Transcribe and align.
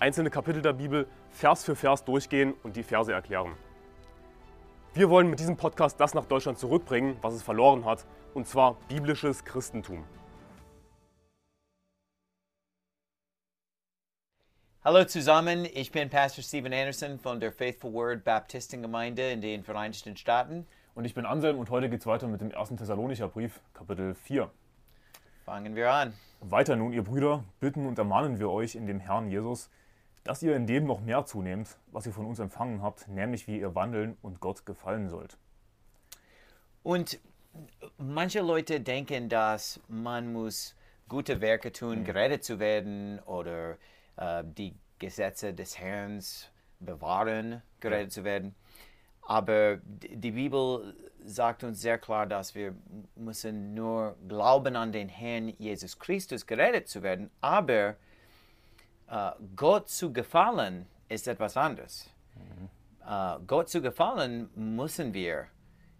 einzelne 0.00 0.30
Kapitel 0.30 0.62
der 0.62 0.72
Bibel 0.72 1.06
Vers 1.30 1.62
für 1.62 1.76
Vers 1.76 2.04
durchgehen 2.04 2.54
und 2.62 2.74
die 2.74 2.82
Verse 2.82 3.12
erklären. 3.12 3.54
Wir 4.94 5.10
wollen 5.10 5.28
mit 5.28 5.38
diesem 5.38 5.56
Podcast 5.56 6.00
das 6.00 6.14
nach 6.14 6.24
Deutschland 6.24 6.58
zurückbringen, 6.58 7.16
was 7.20 7.34
es 7.34 7.42
verloren 7.42 7.84
hat, 7.84 8.06
und 8.34 8.46
zwar 8.48 8.76
biblisches 8.88 9.44
Christentum. 9.44 10.04
Hallo 14.82 15.04
zusammen, 15.04 15.66
ich 15.74 15.92
bin 15.92 16.08
Pastor 16.08 16.42
Stephen 16.42 16.72
Anderson 16.72 17.18
von 17.18 17.38
der 17.38 17.52
Faithful 17.52 17.92
Word 17.92 18.24
Baptistengemeinde 18.24 19.30
in 19.30 19.42
den 19.42 19.62
Vereinigten 19.62 20.16
Staaten. 20.16 20.66
Und 20.94 21.04
ich 21.04 21.12
bin 21.12 21.26
Anselm 21.26 21.58
und 21.58 21.68
heute 21.68 21.90
geht 21.90 22.00
es 22.00 22.06
weiter 22.06 22.26
mit 22.26 22.40
dem 22.40 22.50
1. 22.54 22.70
Thessalonicher 22.70 23.28
Brief, 23.28 23.60
Kapitel 23.74 24.14
4. 24.14 24.50
Fangen 25.44 25.76
wir 25.76 25.92
an. 25.92 26.14
Weiter 26.40 26.76
nun, 26.76 26.94
ihr 26.94 27.04
Brüder, 27.04 27.44
bitten 27.60 27.86
und 27.86 27.98
ermahnen 27.98 28.38
wir 28.38 28.48
euch 28.48 28.74
in 28.74 28.86
dem 28.86 28.98
Herrn 28.98 29.28
Jesus, 29.28 29.68
dass 30.24 30.42
ihr 30.42 30.54
in 30.54 30.66
dem 30.66 30.84
noch 30.86 31.00
mehr 31.00 31.24
zunehmt, 31.24 31.78
was 31.92 32.06
ihr 32.06 32.12
von 32.12 32.26
uns 32.26 32.38
empfangen 32.38 32.82
habt, 32.82 33.08
nämlich 33.08 33.46
wie 33.46 33.58
ihr 33.58 33.74
wandeln 33.74 34.16
und 34.22 34.40
Gott 34.40 34.66
gefallen 34.66 35.08
sollt. 35.08 35.38
Und 36.82 37.18
manche 37.98 38.40
Leute 38.40 38.80
denken, 38.80 39.28
dass 39.28 39.80
man 39.88 40.32
muss 40.32 40.74
gute 41.08 41.40
Werke 41.40 41.72
tun, 41.72 42.04
gerettet 42.04 42.44
zu 42.44 42.58
werden 42.58 43.18
oder 43.20 43.76
äh, 44.16 44.44
die 44.44 44.74
Gesetze 44.98 45.52
des 45.52 45.78
Herrn 45.78 46.22
bewahren, 46.78 47.62
gerettet 47.80 48.12
zu 48.12 48.24
werden. 48.24 48.54
Aber 49.22 49.78
die 49.84 50.32
Bibel 50.32 50.94
sagt 51.24 51.64
uns 51.64 51.80
sehr 51.80 51.98
klar, 51.98 52.26
dass 52.26 52.54
wir 52.54 52.74
müssen 53.14 53.74
nur 53.74 54.16
glauben 54.26 54.76
an 54.76 54.92
den 54.92 55.08
Herrn 55.08 55.48
Jesus 55.58 55.98
Christus, 55.98 56.46
gerettet 56.46 56.88
zu 56.88 57.02
werden. 57.02 57.30
Aber 57.40 57.96
äh, 59.10 59.30
Gott 59.56 59.88
zu 59.88 60.12
gefallen 60.12 60.86
ist 61.08 61.28
etwas 61.28 61.56
anderes. 61.56 62.10
Mhm. 62.36 62.68
Äh, 63.06 63.38
Gott 63.46 63.68
zu 63.68 63.82
gefallen 63.82 64.48
müssen 64.54 65.12
wir 65.14 65.46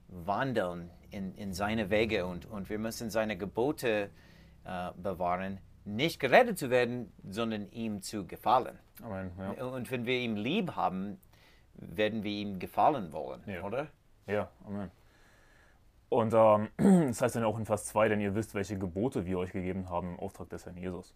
wandeln 0.08 0.90
in, 1.10 1.34
in 1.34 1.52
seine 1.52 1.90
Wege 1.90 2.26
und, 2.26 2.46
und 2.46 2.70
wir 2.70 2.78
müssen 2.78 3.10
seine 3.10 3.36
Gebote 3.36 4.10
äh, 4.64 4.90
bewahren, 4.96 5.58
nicht 5.84 6.20
gerettet 6.20 6.58
zu 6.58 6.70
werden, 6.70 7.12
sondern 7.28 7.70
ihm 7.72 8.02
zu 8.02 8.26
gefallen. 8.26 8.78
Amen, 9.02 9.30
ja. 9.38 9.64
Und 9.64 9.90
wenn 9.90 10.06
wir 10.06 10.18
ihn 10.18 10.36
lieb 10.36 10.76
haben, 10.76 11.18
werden 11.74 12.22
wir 12.22 12.30
ihm 12.30 12.58
gefallen 12.58 13.12
wollen, 13.12 13.42
Ja. 13.46 13.62
oder? 13.62 13.86
Ja, 14.26 14.50
Amen. 14.66 14.90
Und 16.10 16.34
ähm, 16.34 16.68
das 17.08 17.22
heißt 17.22 17.36
dann 17.36 17.44
auch 17.44 17.58
in 17.58 17.64
Vers 17.64 17.86
2, 17.86 18.08
denn 18.08 18.20
ihr 18.20 18.34
wisst, 18.34 18.54
welche 18.54 18.76
Gebote 18.78 19.26
wir 19.26 19.38
euch 19.38 19.52
gegeben 19.52 19.88
haben 19.88 20.14
im 20.14 20.20
Auftrag 20.20 20.48
des 20.50 20.66
Herrn 20.66 20.76
Jesus. 20.76 21.14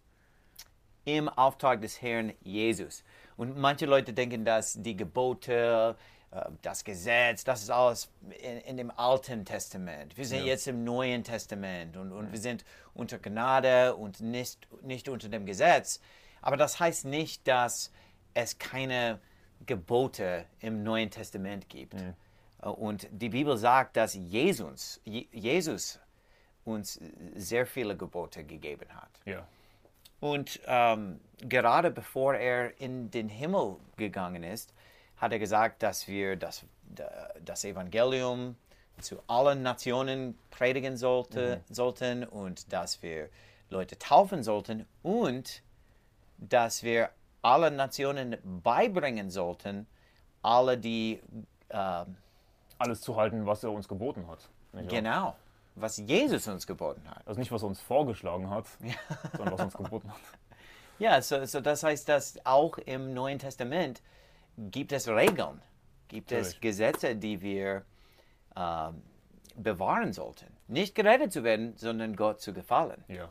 Im 1.05 1.29
Auftrag 1.29 1.81
des 1.81 2.01
Herrn 2.01 2.33
Jesus. 2.41 3.03
Und 3.37 3.57
manche 3.57 3.85
Leute 3.85 4.11
denken, 4.13 4.43
dass 4.45 4.73
die 4.81 4.95
Gebote, 4.97 5.95
äh, 6.31 6.41
das 6.61 6.83
Gesetz, 6.83 7.43
das 7.43 7.61
ist 7.63 7.69
alles 7.69 8.09
in, 8.41 8.57
in 8.61 8.77
dem 8.77 8.91
Alten 8.91 9.45
Testament. 9.45 10.17
Wir 10.17 10.25
sind 10.25 10.39
Ja. 10.39 10.45
jetzt 10.47 10.67
im 10.67 10.83
Neuen 10.83 11.23
Testament 11.23 11.95
und, 11.97 12.11
und 12.11 12.31
wir 12.31 12.39
sind 12.39 12.65
unter 12.93 13.19
Gnade 13.19 13.95
und 13.95 14.19
nicht, 14.21 14.67
nicht 14.83 15.07
unter 15.09 15.29
dem 15.29 15.45
Gesetz. 15.45 15.99
Aber 16.41 16.57
das 16.57 16.79
heißt 16.79 17.05
nicht, 17.05 17.47
dass 17.47 17.91
es 18.33 18.57
keine 18.57 19.19
Gebote 19.65 20.45
im 20.59 20.83
Neuen 20.83 21.09
Testament 21.11 21.69
gibt. 21.69 21.93
Äh, 21.93 22.13
Und 22.67 23.07
die 23.11 23.29
Bibel 23.29 23.57
sagt, 23.57 23.95
dass 23.97 24.13
Jesus, 24.15 24.99
Je- 25.03 25.27
Jesus 25.31 25.99
uns 26.63 26.99
sehr 27.35 27.65
viele 27.67 27.95
Gebote 27.95 28.43
gegeben 28.43 28.87
hat. 28.93 29.11
Ja. 29.25 29.47
Und 30.25 30.59
ähm, 30.65 31.19
gerade 31.37 31.91
bevor 31.91 32.33
er 32.33 32.79
in 32.81 33.11
den 33.11 33.29
Himmel 33.29 33.75
gegangen 33.95 34.41
ist, 34.41 34.73
hat 35.17 35.31
er 35.31 35.37
gesagt, 35.37 35.83
dass 35.83 36.07
wir 36.07 36.35
das, 36.35 36.65
das 37.43 37.63
Evangelium 37.63 38.55
zu 39.01 39.21
allen 39.27 39.61
Nationen 39.61 40.35
predigen 40.49 40.97
sollte, 40.97 41.61
sollten 41.69 42.23
und 42.23 42.73
dass 42.73 43.03
wir 43.03 43.29
Leute 43.69 43.99
taufen 43.99 44.41
sollten 44.41 44.87
und 45.03 45.61
dass 46.39 46.81
wir 46.81 47.11
allen 47.43 47.75
Nationen 47.75 48.37
beibringen 48.43 49.29
sollten, 49.29 49.85
alle 50.41 50.75
die 50.75 51.21
ähm, 51.69 52.17
Alles 52.79 53.01
zu 53.01 53.15
halten, 53.15 53.45
was 53.45 53.63
er 53.63 53.71
uns 53.71 53.87
geboten 53.87 54.27
hat. 54.27 54.49
Genau, 54.89 55.35
was 55.75 55.97
Jesus 55.97 56.47
uns 56.47 56.65
geboten 56.65 57.03
hat. 57.09 57.27
Also 57.27 57.39
nicht, 57.39 57.51
was 57.51 57.61
er 57.63 57.67
uns 57.67 57.81
vorgeschlagen 57.81 58.49
hat, 58.49 58.65
sondern 59.35 59.53
was 59.53 59.61
uns 59.61 59.73
geboten 59.73 60.09
hat. 60.09 60.19
Ja, 60.97 61.21
so, 61.21 61.43
so 61.43 61.59
das 61.59 61.83
heißt, 61.83 62.07
dass 62.07 62.39
auch 62.45 62.77
im 62.77 63.13
Neuen 63.13 63.37
Testament 63.37 64.01
gibt 64.55 64.93
es 64.93 65.09
Regeln, 65.09 65.61
gibt 66.07 66.31
es 66.31 66.37
Natürlich. 66.37 66.61
Gesetze, 66.61 67.15
die 67.17 67.41
wir 67.41 67.83
ähm, 68.55 69.01
bewahren 69.57 70.13
sollten. 70.13 70.47
Nicht 70.69 70.95
gerettet 70.95 71.33
zu 71.33 71.43
werden, 71.43 71.75
sondern 71.75 72.15
Gott 72.15 72.39
zu 72.39 72.53
gefallen. 72.53 73.03
Ja. 73.09 73.29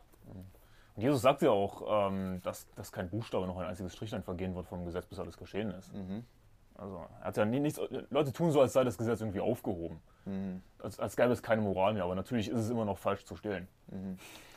Und 0.95 1.03
Jesus 1.03 1.23
sagt 1.23 1.41
ja 1.41 1.51
auch, 1.51 2.11
ähm, 2.11 2.43
dass, 2.43 2.69
dass 2.75 2.93
kein 2.93 3.09
Buchstabe 3.09 3.47
noch 3.47 3.57
ein 3.57 3.67
einziges 3.67 3.95
Strichlein 3.95 4.23
vergehen 4.23 4.55
wird 4.55 4.67
vom 4.67 4.85
Gesetz, 4.85 5.07
bis 5.07 5.19
alles 5.19 5.37
geschehen 5.37 5.71
ist. 5.71 5.91
Also, 6.75 7.07
er 7.21 7.27
hat 7.27 7.37
ja 7.37 7.45
nie, 7.45 7.61
nichts, 7.61 7.81
Leute 8.11 8.33
tun 8.33 8.51
so, 8.53 8.61
als 8.61 8.73
sei 8.73 8.85
das 8.85 8.99
Gesetz 8.99 9.21
irgendwie 9.21 9.41
aufgehoben. 9.41 10.01
Als, 10.79 10.99
als 10.99 11.17
gäbe 11.17 11.33
es 11.33 11.43
keine 11.43 11.63
Moral 11.63 11.95
mehr, 11.95 12.05
aber 12.05 12.15
natürlich 12.15 12.49
ist 12.49 12.59
es 12.61 12.71
immer 12.71 12.85
noch 12.85 12.99
falsch 12.99 13.25
zu 13.25 13.37
stehlen. 13.37 13.69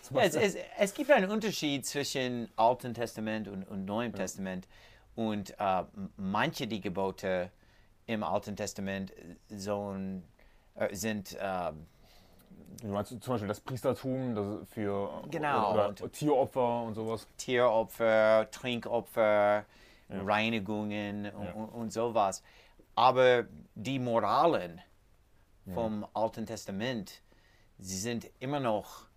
Zum 0.01 0.15
Ja, 0.17 0.23
es, 0.23 0.35
es, 0.35 0.55
es 0.77 0.93
gibt 0.93 1.11
einen 1.11 1.29
Unterschied 1.29 1.85
zwischen 1.85 2.49
Alten 2.55 2.93
Testament 2.93 3.47
und, 3.47 3.63
und 3.67 3.85
Neuem 3.85 4.13
Testament. 4.13 4.67
Und 5.15 5.53
äh, 5.59 5.83
manche 6.15 6.67
die 6.67 6.79
Gebote 6.79 7.51
im 8.05 8.23
Alten 8.23 8.55
Testament 8.55 9.11
so, 9.49 9.95
äh, 10.75 10.95
sind 10.95 11.33
äh, 11.33 11.71
Du 12.81 12.87
meinst 12.89 13.09
zum 13.09 13.33
Beispiel 13.33 13.47
das 13.47 13.59
Priestertum 13.59 14.35
das 14.35 14.69
für 14.69 15.09
Genau, 15.31 15.87
und- 15.87 16.13
Tieropfer 16.13 16.83
und 16.83 16.93
sowas. 16.93 17.27
Tieropfer, 17.37 18.47
Trinkopfer, 18.51 19.65
Reinigungen 20.09 21.31
und, 21.31 21.47
und, 21.53 21.69
und 21.69 21.93
sowas. 21.93 22.43
Aber 22.95 23.45
die 23.75 23.99
Moralen 23.99 24.81
vom 25.73 26.05
Alten 26.13 26.45
Testament, 26.45 27.21
sie 27.77 27.97
sind 27.97 28.29
immer 28.39 28.59
noch 28.59 29.07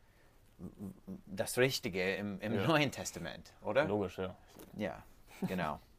das 1.27 1.59
Richtige 1.59 2.16
im, 2.16 2.41
im 2.41 2.55
Ja. 2.55 2.66
Neuen 2.66 2.91
Testament, 2.91 3.53
oder? 3.62 3.84
Logisch, 3.84 4.19
ja. 4.19 4.37
Ja, 4.77 5.03
genau. 5.47 5.81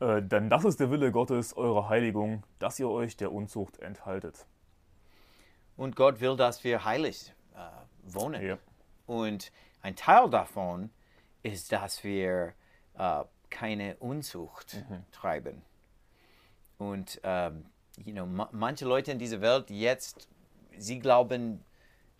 Äh, 0.00 0.22
denn 0.22 0.48
das 0.48 0.64
ist 0.64 0.78
der 0.78 0.92
Wille 0.92 1.10
Gottes, 1.10 1.56
eure 1.56 1.88
Heiligung, 1.88 2.44
dass 2.60 2.78
ihr 2.78 2.88
euch 2.88 3.16
der 3.16 3.32
Unzucht 3.32 3.80
enthaltet. 3.80 4.46
Und 5.76 5.96
Gott 5.96 6.20
will, 6.20 6.36
dass 6.36 6.62
wir 6.62 6.84
heilig 6.84 7.34
äh, 7.56 8.12
wohnen. 8.14 8.46
Ja. 8.46 8.58
Und 9.06 9.50
ein 9.82 9.96
Teil 9.96 10.30
davon 10.30 10.90
ist, 11.42 11.72
dass 11.72 12.04
wir 12.04 12.52
äh, 12.96 13.24
keine 13.50 13.96
Unzucht 13.96 14.84
treiben. 15.10 15.62
Und 16.78 17.20
ähm, 17.24 17.66
you 18.04 18.12
know, 18.12 18.26
ma 18.26 18.48
manche 18.52 18.84
Leute 18.84 19.12
in 19.12 19.18
dieser 19.18 19.40
Welt 19.40 19.70
jetzt, 19.70 20.28
sie 20.76 20.98
glauben, 20.98 21.64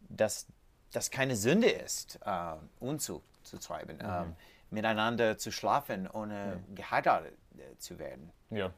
dass 0.09 0.47
das 0.93 1.11
keine 1.11 1.37
Sünde 1.37 1.69
ist, 1.69 2.19
äh, 2.25 2.55
Unzucht 2.81 3.25
zu 3.45 3.59
treiben, 3.59 3.99
ähm, 4.03 4.35
miteinander 4.71 5.39
zu 5.39 5.51
schlafen, 5.51 6.09
ohne 6.09 6.63
geheiratet 6.75 7.37
äh, 7.57 7.77
zu 7.79 7.99
werden. 7.99 8.31
Ja. 8.51 8.73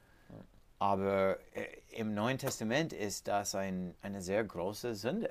Aber 0.79 1.38
äh, 1.55 1.67
im 1.91 2.14
Neuen 2.14 2.38
Testament 2.38 2.93
ist 2.93 3.29
das 3.29 3.55
ein, 3.55 3.94
eine 4.03 4.23
sehr 4.23 4.43
große 4.43 4.94
Sünde. 4.94 5.31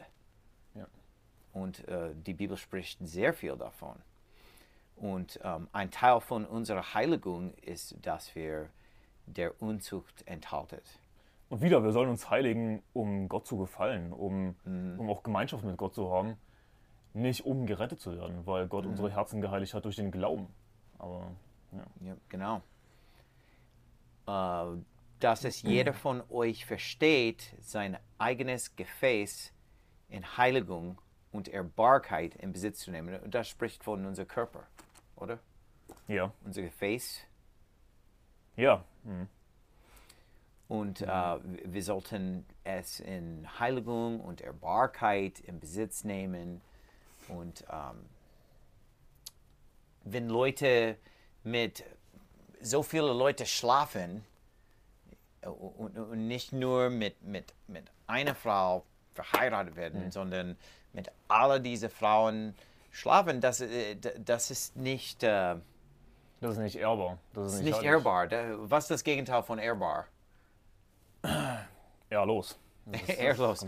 Ja. 0.76 0.88
Und 1.54 1.88
äh, 1.88 2.14
die 2.14 2.34
Bibel 2.34 2.56
spricht 2.56 3.00
sehr 3.02 3.34
viel 3.34 3.58
davon. 3.58 3.98
Und 4.96 5.40
ähm, 5.44 5.68
ein 5.72 5.92
Teil 5.92 6.20
von 6.22 6.46
unserer 6.46 6.94
Heiligung 6.94 7.54
ist, 7.56 7.96
dass 8.02 8.36
wir 8.36 8.70
der 9.26 9.62
Unzucht 9.62 10.28
enthalten. 10.28 10.82
Und 11.50 11.62
wieder, 11.62 11.84
wir 11.84 11.92
sollen 11.92 12.10
uns 12.10 12.30
heiligen, 12.30 12.84
um 12.94 13.28
Gott 13.28 13.48
zu 13.48 13.58
gefallen, 13.58 14.14
um, 14.14 14.56
um 14.66 15.10
auch 15.10 15.24
Gemeinschaft 15.24 15.64
mit 15.64 15.78
Gott 15.78 15.96
zu 15.96 16.12
haben. 16.12 16.38
Nicht 17.14 17.44
um 17.46 17.66
gerettet 17.66 18.00
zu 18.00 18.16
werden, 18.16 18.46
weil 18.46 18.68
Gott 18.68 18.86
unsere 18.86 19.12
Herzen 19.12 19.42
geheiligt 19.42 19.74
hat 19.74 19.84
durch 19.86 19.96
den 19.96 20.12
Glauben. 20.12 20.48
Aber 21.00 21.32
ja. 21.72 21.86
Ja, 22.08 22.16
genau. 22.30 22.62
äh, 24.28 24.78
dass 25.20 25.44
es 25.44 25.64
jeder 25.64 25.94
von 25.94 26.24
euch 26.30 26.66
versteht, 26.66 27.56
sein 27.60 27.98
eigenes 28.20 28.76
Gefäß 28.76 29.52
in 30.08 30.38
Heiligung 30.38 31.02
und 31.32 31.48
Ehrbarkeit 31.48 32.36
in 32.36 32.54
Besitz 32.54 32.80
zu 32.80 32.92
nehmen. 32.92 33.20
Und 33.22 33.34
das 33.34 33.48
spricht 33.48 33.84
von 33.84 34.06
unserem 34.06 34.28
Körper, 34.28 34.68
oder? 35.16 35.40
Ja. 36.08 36.32
Unser 36.46 36.62
Gefäß. 36.62 37.22
Ja. 38.56 38.84
Mhm. 39.04 39.28
Und 40.70 41.02
äh, 41.02 41.08
wir 41.08 41.84
sollten 41.84 42.46
es 42.64 43.00
in 43.00 43.46
Heiligung 43.60 44.20
und 44.20 44.40
Ehrbarkeit 44.40 45.40
in 45.40 45.60
Besitz 45.60 46.04
nehmen. 46.04 46.62
Und 47.28 47.66
ähm, 47.72 48.06
wenn 50.04 50.30
Leute 50.30 50.96
mit 51.44 51.84
so 52.62 52.84
viele 52.84 53.14
Leute 53.14 53.48
schlafen 53.48 54.24
äh, 55.42 55.48
und, 55.48 55.98
und 55.98 56.28
nicht 56.28 56.54
nur 56.54 56.92
mit, 56.92 57.22
mit, 57.24 57.54
mit 57.68 57.86
einer 58.06 58.36
Frau 58.36 58.86
verheiratet 59.14 59.76
werden, 59.76 60.12
sondern 60.12 60.56
mit 60.94 61.12
all 61.28 61.60
diesen 61.60 61.90
Frauen 61.90 62.54
schlafen, 62.92 63.42
das, 63.42 63.62
äh, 63.62 63.96
das 64.20 64.52
ist 64.52 64.76
nicht, 64.76 65.24
äh, 65.24 65.56
Das 66.42 66.52
ist 66.54 66.60
nicht 66.60 66.76
ehrbar. 66.76 67.18
Das 67.34 67.54
ist 67.54 67.64
nicht, 67.64 67.74
nicht 67.74 67.84
ehrbar. 67.84 68.30
Was 68.70 68.84
ist 68.84 68.92
das 68.92 69.04
Gegenteil 69.04 69.42
von 69.42 69.58
ehrbar? 69.58 70.06
Das 72.86 73.02
ist- 73.08 73.20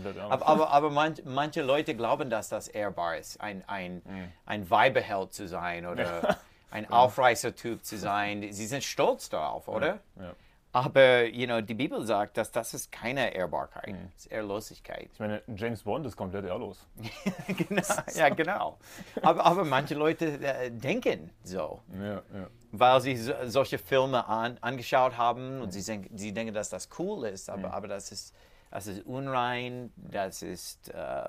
das 0.04 0.14
ist. 0.14 0.18
Aber, 0.18 0.46
aber, 0.46 0.70
aber 0.70 0.90
manch, 0.90 1.22
manche 1.24 1.62
Leute 1.62 1.94
glauben, 1.94 2.28
dass 2.30 2.48
das 2.48 2.68
ehrbar 2.68 3.16
ist, 3.18 3.40
ein, 3.40 3.62
ein, 3.68 4.02
ein 4.46 4.68
Weibeheld 4.70 5.32
zu 5.32 5.46
sein 5.46 5.86
oder 5.86 6.38
ein 6.70 6.90
Aufreißertyp 6.90 7.84
zu 7.84 7.98
sein. 7.98 8.52
Sie 8.52 8.66
sind 8.66 8.82
stolz 8.82 9.28
darauf, 9.28 9.68
oder? 9.68 10.00
Ja. 10.16 10.32
Aber 10.74 11.26
you 11.26 11.46
know, 11.46 11.60
die 11.60 11.74
Bibel 11.74 12.04
sagt, 12.06 12.38
dass 12.38 12.50
das 12.50 12.72
ist 12.72 12.90
keine 12.90 13.34
Ehrbarkeit, 13.34 13.94
das 14.14 14.24
ist 14.24 14.32
Ehrlosigkeit. 14.32 15.10
Ich 15.12 15.20
meine, 15.20 15.42
James 15.54 15.82
Bond 15.82 16.06
ist 16.06 16.16
komplett 16.16 16.46
ehrlos. 16.46 16.86
genau, 17.46 17.82
ja, 18.14 18.30
genau. 18.30 18.78
Aber, 19.20 19.44
aber 19.44 19.64
manche 19.64 19.94
Leute 19.94 20.26
äh, 20.42 20.70
denken 20.70 21.30
so. 21.44 21.82
Ja, 22.00 22.14
ja. 22.14 22.22
weil 22.70 23.00
sie 23.02 23.16
so, 23.16 23.34
solche 23.44 23.76
Filme 23.76 24.26
an, 24.26 24.56
angeschaut 24.62 25.18
haben 25.18 25.60
und 25.60 25.72
sie, 25.72 25.82
denken, 25.82 26.16
sie 26.16 26.32
denken, 26.32 26.54
dass 26.54 26.70
das 26.70 26.88
cool 26.98 27.26
ist, 27.26 27.50
aber, 27.50 27.74
aber 27.74 27.88
das, 27.88 28.10
ist, 28.10 28.34
das 28.70 28.86
ist 28.86 29.04
unrein, 29.04 29.92
das 29.96 30.40
ist 30.40 30.88
äh, 30.88 31.28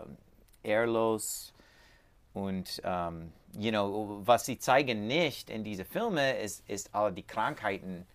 ehrlos 0.63 1.53
und 2.33 2.81
ähm, 2.85 3.33
you 3.57 3.71
know, 3.71 4.21
was 4.23 4.45
sie 4.45 4.57
zeigen 4.57 5.05
nicht 5.07 5.49
in 5.49 5.65
diese 5.65 5.83
Filme 5.83 6.37
ist, 6.37 6.67
ist 6.69 6.95
all 6.95 7.11
die 7.11 7.23
Krankheiten, 7.23 8.07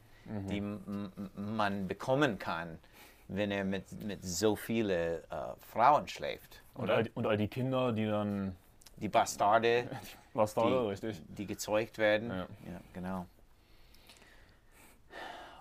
die 0.48 0.58
m- 0.58 1.10
m- 1.16 1.56
man 1.56 1.86
bekommen 1.88 2.38
kann, 2.38 2.78
wenn 3.28 3.50
er 3.50 3.64
mit, 3.64 3.90
mit 4.04 4.24
so 4.24 4.56
vielen 4.56 5.22
äh, 5.22 5.24
Frauen 5.60 6.08
schläft. 6.08 6.62
Und, 6.74 6.90
all, 6.90 7.02
die- 7.04 7.10
und 7.14 7.26
all 7.26 7.36
die 7.36 7.48
Kinder, 7.48 7.92
die 7.92 8.06
dann. 8.06 8.54
Die 8.96 9.08
Bastarde, 9.08 9.88
Was 10.34 10.54
da, 10.54 10.66
die, 10.66 10.74
richtig? 10.88 11.22
die 11.28 11.46
gezeugt 11.46 11.98
werden. 11.98 12.30
Ja. 12.30 12.46
genau. 12.92 13.26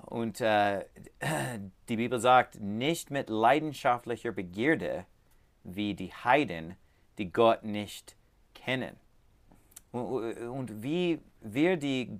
Und 0.05 0.39
äh, 0.41 0.85
die 1.89 1.97
Bibel 1.97 2.19
sagt, 2.19 2.59
nicht 2.59 3.11
mit 3.11 3.29
leidenschaftlicher 3.29 4.31
Begierde 4.31 5.05
wie 5.63 5.93
die 5.95 6.13
Heiden, 6.13 6.75
die 7.17 7.31
Gott 7.31 7.63
nicht 7.63 8.15
kennen. 8.53 8.95
Und, 9.91 10.37
und 10.47 10.83
wie 10.83 11.19
wir, 11.41 11.77
die 11.77 12.19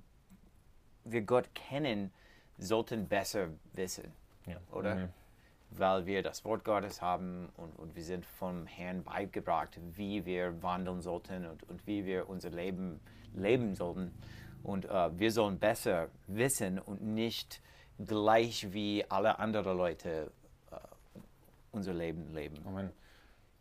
wir 1.04 1.22
Gott 1.22 1.54
kennen, 1.54 2.12
sollten 2.58 3.06
besser 3.08 3.48
wissen, 3.72 4.12
Ja. 4.46 4.56
oder? 4.72 4.94
Mhm. 4.96 5.08
weil 5.70 6.06
wir 6.06 6.22
das 6.22 6.44
Wort 6.46 6.64
Gottes 6.64 7.02
haben 7.02 7.50
und, 7.58 7.78
und 7.78 7.94
wir 7.94 8.02
sind 8.02 8.24
vom 8.24 8.66
Herrn 8.66 9.02
beigebracht, 9.04 9.78
wie 9.94 10.24
wir 10.24 10.62
wandeln 10.62 11.02
sollten 11.02 11.44
und, 11.44 11.62
und 11.68 11.86
wie 11.86 12.06
wir 12.06 12.28
unser 12.30 12.48
Leben 12.48 13.00
leben 13.34 13.74
sollten. 13.74 14.12
Und 14.62 14.86
äh, 14.86 15.18
wir 15.18 15.30
sollen 15.30 15.58
besser 15.58 16.08
wissen 16.26 16.78
und 16.78 17.02
nicht 17.02 17.60
gleich 17.98 18.72
wie 18.72 19.04
alle 19.10 19.38
anderen 19.38 19.76
Leute 19.76 20.30
äh, 20.70 20.76
unser 21.72 21.92
Leben 21.92 22.32
leben. 22.32 22.56
Amen. 22.66 22.90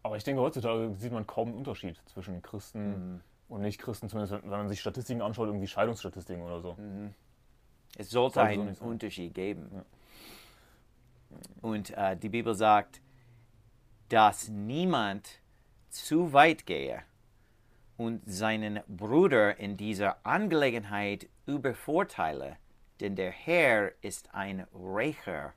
Aber 0.04 0.16
ich 0.16 0.24
denke, 0.24 0.42
heutzutage 0.42 0.96
sieht 0.96 1.12
man 1.12 1.28
kaum 1.28 1.50
einen 1.50 1.58
Unterschied 1.58 2.00
zwischen 2.06 2.42
Christen 2.42 3.16
Mhm. 3.16 3.22
und 3.50 3.62
Nicht-Christen, 3.62 4.08
zumindest 4.08 4.42
wenn 4.44 4.50
man 4.50 4.70
sich 4.70 4.80
Statistiken 4.80 5.22
anschaut, 5.22 5.48
irgendwie 5.48 5.68
Scheidungsstatistiken 5.68 6.42
oder 6.42 6.62
so. 6.62 6.76
Mhm. 6.76 7.14
Es 7.96 8.10
sollte 8.10 8.36
Sollte 8.36 8.56
so 8.56 8.62
einen 8.62 8.76
sein. 8.76 8.88
Unterschied 8.88 9.34
geben. 9.34 9.86
Und 11.62 11.92
äh, 11.92 12.16
die 12.18 12.30
Bibel 12.30 12.56
sagt, 12.56 13.02
dass 14.10 14.48
niemand 14.50 15.42
zu 15.90 16.34
weit 16.34 16.66
gehe 16.66 17.04
und 17.98 18.22
seinen 18.26 18.80
Bruder 18.88 19.58
in 19.58 19.76
dieser 19.76 20.26
Angelegenheit 20.26 21.28
übervorteile, 21.46 22.58
denn 23.00 23.16
der 23.16 23.32
Herr 23.32 23.92
ist 24.02 24.34
ein 24.34 24.66
Rächer 24.74 25.54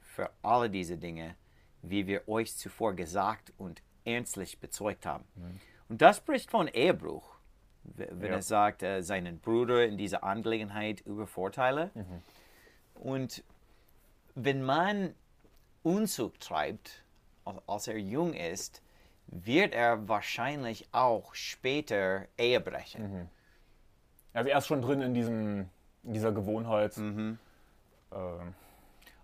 für 0.00 0.30
alle 0.42 0.70
diese 0.70 0.96
Dinge, 0.96 1.36
wie 1.82 2.06
wir 2.06 2.28
euch 2.28 2.56
zuvor 2.56 2.94
gesagt 2.94 3.52
und 3.58 3.82
ernstlich 4.04 4.58
bezeugt 4.60 5.06
haben. 5.06 5.24
Und 5.88 6.02
das 6.02 6.18
spricht 6.18 6.50
von 6.50 6.68
Ehebruch, 6.68 7.29
wenn 7.84 8.22
Ja. 8.32 8.38
es 8.38 8.48
sagt, 8.48 8.82
äh, 8.82 9.02
seinen 9.02 9.38
Bruder 9.40 9.84
in 9.86 9.96
dieser 9.96 10.22
Angelegenheit 10.24 11.00
übervorteile. 11.00 11.90
Und 12.94 13.42
wenn 14.34 14.62
man 14.62 15.14
Unzucht 15.82 16.40
treibt, 16.40 17.04
al- 17.44 17.62
als 17.66 17.88
er 17.88 17.98
jung 17.98 18.34
ist, 18.34 18.82
wird 19.26 19.74
er 19.74 20.08
wahrscheinlich 20.08 20.88
auch 20.92 21.34
später 21.34 22.26
Ehe 22.36 22.60
brechen. 22.60 23.30
Also 24.34 24.50
er 24.50 24.58
ist 24.58 24.66
schon 24.66 24.82
drin 24.82 25.00
in, 25.00 25.14
diesem, 25.14 25.68
in 26.02 26.12
dieser 26.12 26.32
Gewohnheit. 26.32 26.96
Mhm. 26.98 27.38
Ähm, 28.12 28.54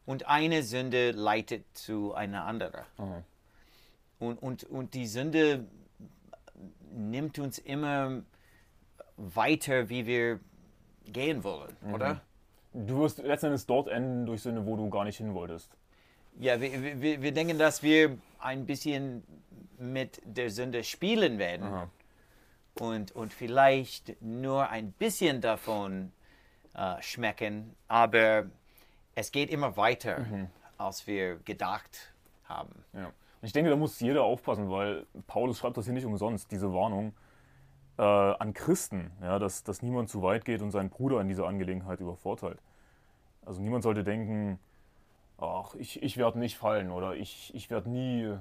Und 0.06 0.28
eine 0.28 0.62
Sünde 0.62 1.10
leitet 1.10 1.64
zu 1.76 2.14
einer 2.14 2.44
anderen. 2.44 2.84
aha. 2.96 3.22
Und, 4.18 4.42
und, 4.42 4.64
und 4.64 4.94
die 4.94 5.06
Sünde 5.06 5.66
nimmt 6.92 7.38
uns 7.38 7.58
immer 7.58 8.22
weiter, 9.16 9.88
wie 9.88 10.06
wir 10.06 10.40
gehen 11.04 11.44
wollen, 11.44 11.76
oder? 11.92 12.20
Du 12.72 12.98
wirst 13.00 13.18
letztendlich 13.18 13.64
dort 13.66 13.88
enden 13.88 14.26
durch 14.26 14.42
Sünde, 14.42 14.66
wo 14.66 14.76
du 14.76 14.90
gar 14.90 15.04
nicht 15.04 15.16
hin 15.16 15.32
wolltest. 15.34 15.70
Ja, 16.38 16.60
wir, 16.60 17.00
wir, 17.00 17.22
wir 17.22 17.32
denken, 17.32 17.58
dass 17.58 17.82
wir 17.82 18.18
ein 18.38 18.66
bisschen 18.66 19.22
mit 19.78 20.20
der 20.24 20.50
Sünde 20.50 20.84
spielen 20.84 21.38
werden 21.38 21.66
Aha. 21.66 21.88
und, 22.78 23.12
und 23.12 23.32
vielleicht 23.32 24.20
nur 24.20 24.68
ein 24.68 24.92
bisschen 24.92 25.40
davon 25.40 26.12
äh, 26.74 27.00
schmecken, 27.00 27.74
aber 27.88 28.46
es 29.14 29.32
geht 29.32 29.50
immer 29.50 29.78
weiter, 29.78 30.26
als 30.76 31.06
wir 31.06 31.36
gedacht 31.36 32.12
haben. 32.44 32.84
Ja. 32.92 33.06
Und 33.06 33.14
ich 33.46 33.52
denke, 33.52 33.70
da 33.70 33.76
muss 33.76 33.98
jeder 34.00 34.22
aufpassen, 34.24 34.70
weil 34.70 35.06
Paulus 35.26 35.58
schreibt 35.58 35.78
das 35.78 35.86
hier 35.86 35.94
nicht 35.94 36.04
umsonst, 36.04 36.50
diese 36.52 36.72
Warnung 36.72 37.14
äh, 37.98 38.02
an 38.02 38.52
Christen, 38.54 39.10
ja, 39.22 39.38
dass, 39.38 39.64
dass 39.64 39.82
niemand 39.82 40.08
zu 40.08 40.22
weit 40.22 40.44
geht 40.44 40.62
und 40.62 40.70
seinen 40.70 40.90
Bruder 40.90 41.20
in 41.20 41.28
dieser 41.28 41.46
Angelegenheit 41.46 42.00
übervorteilt. 42.00 42.58
Also 43.44 43.60
niemand 43.62 43.82
sollte 43.82 44.04
denken, 44.04 44.58
ach, 45.38 45.74
ich, 45.74 46.02
ich 46.02 46.16
werde 46.16 46.38
nicht 46.38 46.56
fallen 46.56 46.90
oder 46.90 47.14
ich, 47.14 47.54
ich 47.54 47.70
werde 47.70 47.88
nie. 47.90 48.36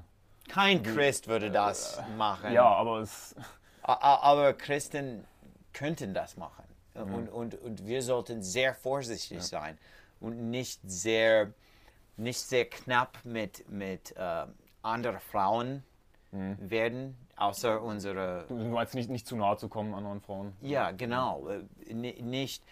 Kein 0.47 0.83
Christ 0.83 1.27
würde 1.27 1.51
das 1.51 2.01
machen. 2.17 2.51
Ja, 2.53 2.67
aber 2.67 3.00
es. 3.00 3.35
Aber 3.81 4.53
Christen 4.53 5.25
könnten 5.74 6.13
das 6.13 6.38
machen. 6.38 6.63
Und, 6.95 7.29
und, 7.29 7.55
und 7.55 7.85
wir 7.85 8.01
sollten 8.01 8.41
sehr 8.41 8.74
vorsichtig 8.74 9.43
sein 9.43 9.77
und 10.21 10.50
nicht 10.50 10.79
sehr, 10.85 11.51
nicht 12.15 12.39
sehr 12.39 12.65
knapp 12.65 13.19
mit, 13.25 13.69
mit 13.69 14.15
äh, 14.15 14.45
anderen 14.81 15.19
Frauen 15.19 15.83
werden, 16.31 17.15
außer 17.36 17.82
unsere. 17.82 18.46
Du 18.48 18.56
meinst 18.56 18.96
nicht, 18.96 19.10
nicht 19.10 19.27
zu 19.27 19.36
nahe 19.36 19.58
zu 19.58 19.68
kommen 19.70 19.94
anderen 19.94 20.22
Frauen. 20.22 20.54
Ja, 20.62 20.92
genau. 20.92 21.48
Äh, 21.50 21.94
ni- 21.94 22.22
Nicht, 22.22 22.63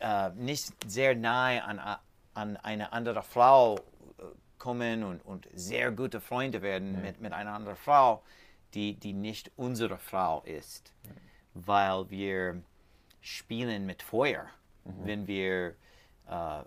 äh, 0.00 0.30
nicht 0.30 0.72
sehr 0.90 1.14
nahe 1.14 1.62
an, 1.64 1.78
an 2.34 2.56
eine 2.58 2.92
andere 2.92 3.22
Frau 3.22 3.76
äh, 3.76 3.80
kommen 4.58 5.04
und, 5.04 5.24
und 5.24 5.48
sehr 5.54 5.92
gute 5.92 6.20
Freunde 6.20 6.62
werden 6.62 7.00
mit, 7.02 7.20
mit 7.20 7.32
einer 7.32 7.52
anderen 7.52 7.76
Frau, 7.76 8.22
die, 8.74 8.94
die 8.94 9.12
nicht 9.12 9.50
unsere 9.56 9.98
Frau 9.98 10.42
ist, 10.42 10.92
weil 11.54 12.08
wir 12.10 12.62
spielen 13.20 13.86
mit 13.86 14.02
Feuer, 14.02 14.46
wenn 14.84 15.26
wir 15.26 15.74
äh, 16.28 16.60
äh, 16.60 16.62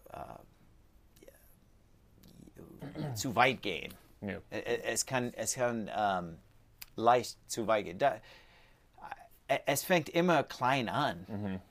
zu 3.16 3.36
weit 3.36 3.62
gehen. 3.62 3.94
Ja. 4.22 4.38
Ä- 4.38 4.42
ä- 4.52 4.82
Es 4.84 5.06
kann, 5.06 5.34
es 5.36 5.56
kann 5.56 5.90
ähm, 5.96 6.38
leicht 6.96 7.38
zu 7.50 7.68
weit 7.68 7.86
gehen. 7.86 7.98
Da, 8.00 8.16
ä- 9.50 9.62
es 9.66 9.84
fängt 9.84 10.10
immer 10.10 10.44
klein 10.44 10.90
an, 10.90 11.62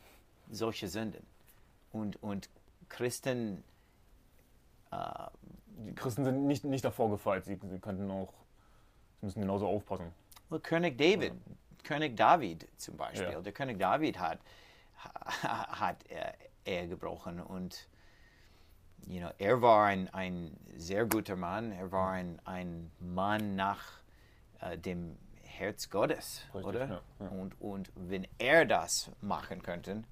solche 0.50 0.88
Sünden. 0.88 1.26
Und, 1.92 2.22
und 2.22 2.48
Christen 2.88 3.62
Die 5.78 5.94
Christen 5.94 6.24
sind 6.24 6.46
nicht, 6.46 6.64
nicht 6.64 6.84
davor 6.84 7.10
gefeit. 7.10 7.44
Sie, 7.44 7.58
sie 7.62 7.78
könnten 7.78 8.10
auch, 8.10 8.32
sie 9.20 9.26
müssen 9.26 9.40
genauso 9.40 9.66
aufpassen. 9.66 10.12
Well, 10.48 10.60
König 10.60 10.98
David, 10.98 11.32
König 11.84 12.16
David 12.16 12.68
zum 12.76 12.96
Beispiel. 12.96 13.32
Ja. 13.32 13.40
Der 13.40 13.52
König 13.52 13.78
David 13.78 14.18
hat, 14.18 14.40
ha- 15.04 15.80
hat 15.80 15.96
äh, 16.10 16.32
Ehe 16.64 16.88
gebrochen 16.88 17.40
und 17.40 17.88
you 19.06 19.20
know, 19.20 19.30
er 19.38 19.62
war 19.62 19.86
ein, 19.86 20.12
ein 20.12 20.54
sehr 20.76 21.06
guter 21.06 21.36
Mann. 21.36 21.72
Er 21.72 21.90
war 21.92 22.10
ein, 22.10 22.38
ein 22.44 22.90
Mann 22.98 23.54
nach 23.56 23.99
äh, 24.60 24.78
dem 24.78 25.16
Herz 25.42 25.90
Gottes, 25.90 26.42
Richtig, 26.54 26.64
oder? 26.64 26.86
ja, 26.88 27.02
ja. 27.20 27.28
Und, 27.28 27.60
und 27.60 27.90
wenn 27.94 28.26
er 28.38 28.64
das 28.64 29.10
machen 29.20 29.62
könnte, 29.62 30.04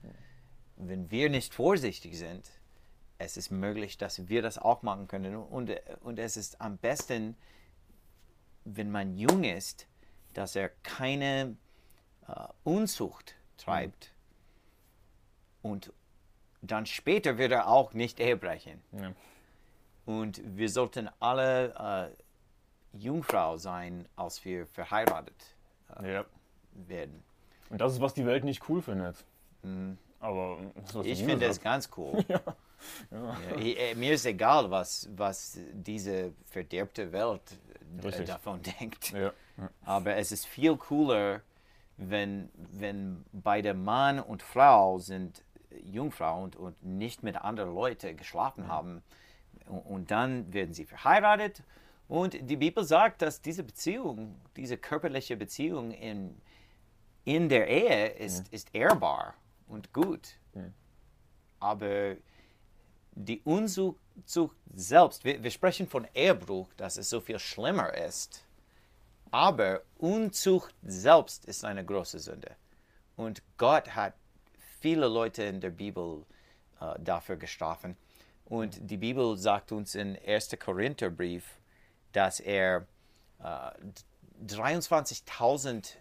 wenn 0.76 1.10
wir 1.10 1.30
nicht 1.30 1.54
vorsichtig 1.54 2.18
sind, 2.18 2.50
es 3.18 3.36
ist 3.36 3.50
möglich, 3.50 3.98
dass 3.98 4.28
wir 4.28 4.42
das 4.42 4.58
auch 4.58 4.82
machen 4.82 5.08
können. 5.08 5.34
Und, 5.36 5.72
und 6.02 6.18
es 6.18 6.36
ist 6.36 6.60
am 6.60 6.76
besten, 6.76 7.36
wenn 8.64 8.90
man 8.90 9.16
jung 9.16 9.44
ist, 9.44 9.86
dass 10.34 10.54
er 10.54 10.68
keine 10.82 11.56
äh, 12.28 12.32
Unzucht 12.62 13.34
treibt. 13.56 14.12
Und 15.62 15.92
dann 16.62 16.86
später 16.86 17.38
wird 17.38 17.52
er 17.52 17.68
auch 17.68 17.92
nicht 17.92 18.20
Ehe 18.20 18.36
brechen. 18.36 18.80
Ja. 18.92 19.12
Und 20.06 20.40
wir 20.56 20.68
sollten 20.68 21.10
alle 21.18 22.14
äh, 22.14 22.22
Jungfrau 22.98 23.56
sein, 23.56 24.06
als 24.16 24.44
wir 24.44 24.66
verheiratet 24.66 25.34
Ja. 26.02 26.24
werden. 26.72 27.22
Und 27.70 27.80
das 27.80 27.92
ist, 27.94 28.00
was 28.00 28.14
die 28.14 28.24
Welt 28.26 28.44
nicht 28.44 28.68
cool 28.68 28.80
findet. 28.82 29.24
Aber 30.20 30.58
was 30.74 31.02
die 31.02 31.10
Ich 31.10 31.24
finde 31.24 31.46
es 31.46 31.60
ganz 31.60 31.88
cool. 31.96 32.24
Ja, 33.10 33.36
ich- 33.58 33.76
äh, 33.76 33.94
mir 33.96 34.12
ist 34.14 34.24
egal, 34.24 34.70
was, 34.70 35.08
was 35.16 35.58
diese 35.72 36.32
verderbte 36.46 37.10
Welt 37.10 37.42
äh, 38.04 38.24
davon 38.24 38.60
denkt. 38.80 39.10
Ja. 39.10 39.32
Ja. 39.56 39.68
Aber 39.84 40.14
es 40.14 40.30
ist 40.30 40.46
viel 40.46 40.76
cooler, 40.76 41.40
wenn, 41.96 42.48
wenn 42.54 43.24
beide 43.32 43.74
Mann 43.74 44.20
und 44.20 44.44
Frau 44.44 45.00
sind 45.00 45.42
Jungfrau 45.82 46.44
und, 46.44 46.54
und 46.54 46.80
nicht 46.84 47.24
mit 47.24 47.34
anderen 47.36 47.74
Leuten 47.74 48.16
geschlafen 48.16 48.68
haben. 48.68 49.02
Und, 49.66 49.78
und 49.80 50.10
dann 50.12 50.52
werden 50.52 50.72
sie 50.72 50.84
verheiratet. 50.84 51.64
Und 52.08 52.38
die 52.40 52.56
Bibel 52.56 52.84
sagt, 52.84 53.20
dass 53.22 53.40
diese 53.42 53.62
Beziehung, 53.62 54.40
diese 54.56 54.78
körperliche 54.78 55.36
Beziehung 55.36 55.90
in, 55.90 56.40
in 57.24 57.48
der 57.50 57.68
Ehe 57.68 58.08
ist, 58.12 58.48
ist 58.48 58.74
ehrbar 58.74 59.34
und 59.66 59.92
gut. 59.92 60.38
Aber 61.60 62.16
die 63.12 63.40
Unzucht 63.42 64.00
selbst, 64.74 65.24
wir, 65.24 65.42
wir 65.42 65.50
sprechen 65.50 65.86
von 65.86 66.06
Ehebruch, 66.14 66.72
dass 66.74 66.96
es 66.96 67.10
so 67.10 67.20
viel 67.20 67.38
schlimmer 67.38 67.92
ist. 67.92 68.44
Aber 69.30 69.82
Unzucht 69.98 70.74
selbst 70.82 71.44
ist 71.44 71.64
eine 71.64 71.84
große 71.84 72.18
Sünde. 72.18 72.56
Und 73.16 73.42
Gott 73.58 73.94
hat 73.94 74.14
viele 74.80 75.08
Leute 75.08 75.42
in 75.42 75.60
der 75.60 75.70
Bibel 75.70 76.24
äh, 76.80 76.94
dafür 77.00 77.36
gestraft. 77.36 77.84
Und 78.46 78.78
die 78.90 78.96
Bibel 78.96 79.36
sagt 79.36 79.72
uns 79.72 79.94
in 79.94 80.16
1. 80.26 80.56
Korintherbrief, 80.58 81.57
dass 82.18 82.40
er 82.40 82.84
äh, 83.38 83.70
23.000 84.44 85.94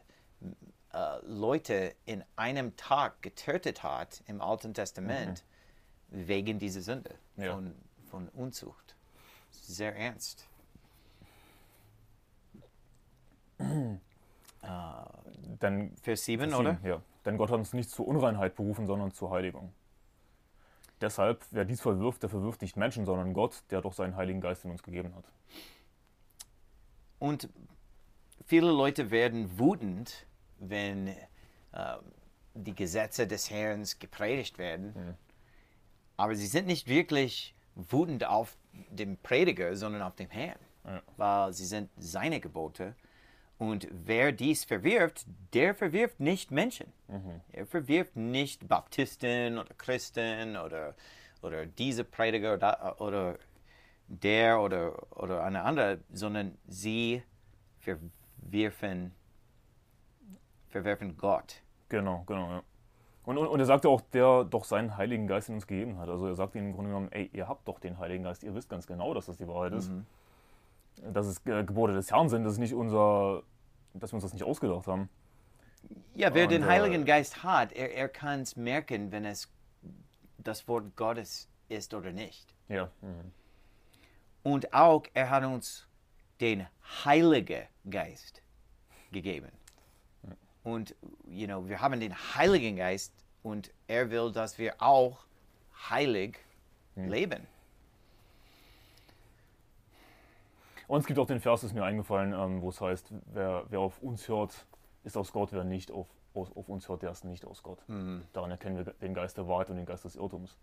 äh, 0.94 1.20
Leute 1.28 1.94
in 2.06 2.24
einem 2.36 2.76
Tag 2.76 3.22
getötet 3.22 3.84
hat 3.84 4.24
im 4.26 4.42
Alten 4.42 4.74
Testament 4.74 5.44
wegen 6.08 6.58
dieser 6.58 6.82
Sünde 6.82 7.14
Ja. 7.36 7.54
von, 7.54 7.76
von 8.10 8.30
Unzucht. 8.30 8.96
Sehr 9.52 9.96
ernst. 9.96 10.48
Denn, 15.62 15.96
Vers 16.02 16.26
7, 16.26 16.50
Vers 16.50 16.60
oder? 16.60 16.80
Ja. 16.84 17.02
Denn 17.26 17.38
Gott 17.38 17.52
hat 17.52 17.60
uns 17.60 17.74
nicht 17.74 17.92
zur 17.92 18.08
Unreinheit 18.08 18.56
berufen, 18.56 18.88
sondern 18.88 19.12
zur 19.12 19.30
Heiligung. 19.30 19.72
Deshalb, 21.00 21.46
wer 21.52 21.64
dies 21.64 21.80
verwirft, 21.80 22.24
der 22.24 22.30
verwirft 22.30 22.64
nicht 22.64 22.76
Menschen, 22.76 23.06
sondern 23.06 23.34
Gott, 23.34 23.62
der 23.70 23.82
doch 23.82 23.94
seinen 23.94 24.16
Heiligen 24.16 24.42
Geist 24.42 24.66
in 24.66 24.72
uns 24.72 24.82
gegeben 24.82 25.14
hat. 25.16 25.26
Und 27.20 27.50
viele 28.46 28.72
Leute 28.72 29.12
werden 29.12 29.60
wütend, 29.60 30.26
wenn 30.60 31.08
äh, 31.08 31.16
die 32.54 32.76
Gesetze 32.76 33.28
des 33.28 33.50
Herrn 33.52 33.86
gepredigt 34.00 34.58
werden. 34.58 35.16
Aber 36.16 36.36
sie 36.36 36.48
sind 36.48 36.68
nicht 36.68 36.88
wirklich 36.88 37.54
wütend 37.76 38.26
auf 38.26 38.58
den 38.90 39.18
Prediger, 39.18 39.76
sondern 39.76 40.02
auf 40.02 40.16
den 40.16 40.30
Herrn, 40.30 40.58
Ja. 40.86 41.02
weil 41.18 41.54
sie 41.54 41.66
sind 41.66 41.90
seine 41.98 42.40
Gebote. 42.40 42.96
Und 43.60 43.88
wer 43.92 44.32
dies 44.32 44.64
verwirft, 44.66 45.26
der 45.54 45.74
verwirft 45.74 46.20
nicht 46.20 46.52
Menschen. 46.52 46.92
Er 47.52 47.66
verwirft 47.66 48.16
nicht 48.16 48.68
Baptisten 48.68 49.58
oder 49.58 49.74
Christen 49.76 50.58
oder, 50.58 50.96
oder 51.42 51.66
diese 51.66 52.04
Prediger 52.04 52.54
oder, 52.54 53.02
oder 53.02 53.38
der 54.08 54.62
oder, 54.62 55.18
oder 55.18 55.44
eine 55.44 55.64
andere, 55.64 56.00
sondern 56.12 56.58
sie 56.68 57.24
verwirfen, 57.80 59.14
verwerfen 60.70 61.18
Gott. 61.18 61.62
Genau, 61.90 62.24
genau, 62.26 62.50
ja. 62.50 62.64
Und, 63.24 63.38
und, 63.38 63.48
und 63.48 63.60
er 63.60 63.66
sagte 63.66 63.90
auch, 63.90 64.00
der 64.14 64.46
doch 64.46 64.64
seinen 64.64 64.96
Heiligen 64.96 65.28
Geist 65.28 65.50
in 65.50 65.56
uns 65.56 65.68
gegeben 65.68 65.98
hat. 65.98 66.08
Also 66.08 66.28
er 66.28 66.36
sagt 66.36 66.56
ihnen 66.56 66.68
im 66.68 66.74
Grunde 66.74 66.92
genommen, 66.92 67.12
ey, 67.12 67.30
ihr 67.34 67.50
habt 67.50 67.68
doch 67.68 67.80
den 67.80 67.98
Heiligen 67.98 68.24
Geist, 68.24 68.42
ihr 68.44 68.56
wisst 68.56 68.70
ganz 68.70 68.88
genau, 68.88 69.14
dass 69.14 69.26
das 69.26 69.36
die 69.36 69.48
Wahrheit 69.48 69.74
ist. 69.74 69.92
Dass 71.12 71.28
es 71.28 71.46
äh, 71.46 71.64
Gebote 71.66 71.94
des 71.94 72.10
Herrn 72.10 72.30
sind, 72.30 72.46
das 72.46 72.54
ist 72.54 72.60
nicht 72.60 72.74
unser, 72.74 73.44
dass 73.94 74.12
wir 74.12 74.16
uns 74.16 74.24
das 74.24 74.32
nicht 74.32 74.46
ausgedacht 74.46 74.88
haben. 74.88 75.10
Ja, 76.16 76.34
wer 76.34 76.46
Und, 76.46 76.52
den 76.52 76.64
äh, 76.64 76.68
Heiligen 76.68 77.04
Geist 77.04 77.44
hat, 77.44 77.74
er, 77.74 77.94
er 77.94 78.08
kann 78.08 78.42
es 78.42 78.56
merken, 78.56 79.12
wenn 79.12 79.26
es 79.26 79.52
das 80.38 80.66
Wort 80.70 80.96
Gottes 80.96 81.50
ist 81.68 81.94
oder 81.94 82.14
nicht. 82.14 82.56
Ja. 82.70 82.90
Mhm. 83.02 83.34
Und 84.44 84.74
auch, 84.74 85.04
er 85.14 85.30
hat 85.30 85.44
uns 85.44 85.88
den 86.40 86.68
Heiligen 87.06 87.68
Geist 87.90 88.42
gegeben. 89.12 89.52
Und, 90.64 90.96
you 91.26 91.48
know, 91.48 91.68
wir 91.68 91.80
haben 91.80 92.00
den 92.00 92.14
Heiligen 92.36 92.76
Geist 92.76 93.14
und 93.44 93.72
er 93.88 94.10
will, 94.10 94.32
dass 94.32 94.58
wir 94.58 94.82
auch 94.82 95.26
heilig 95.90 96.40
leben. 96.96 97.48
Und 100.88 101.00
es 101.02 101.06
gibt 101.06 101.20
auch 101.20 101.28
den 101.28 101.40
Vers, 101.40 101.64
ist 101.64 101.74
mir 101.74 101.84
eingefallen, 101.84 102.34
ähm, 102.34 102.62
wo 102.62 102.70
es 102.70 102.80
heißt, 102.80 103.12
wer, 103.34 103.66
wer 103.70 103.80
auf 103.80 104.02
uns 104.02 104.28
hört, 104.28 104.66
ist 105.04 105.18
aus 105.18 105.32
Gott, 105.32 105.52
wer 105.52 105.64
nicht 105.64 105.92
auf, 105.92 106.08
auf, 106.34 106.56
auf 106.56 106.70
uns 106.70 106.88
hört, 106.88 107.02
der 107.02 107.12
ist 107.12 107.26
nicht 107.26 107.46
aus 107.46 107.62
Gott. 107.64 107.84
Daran 108.34 108.52
erkennen 108.52 108.78
wir 108.78 108.94
den 108.94 109.14
Geist 109.14 109.38
der 109.38 109.48
Wahrheit 109.48 109.70
und 109.70 109.78
den 109.78 109.86
Geist 109.86 110.06
des 110.06 110.16
Irrtums. 110.16 110.58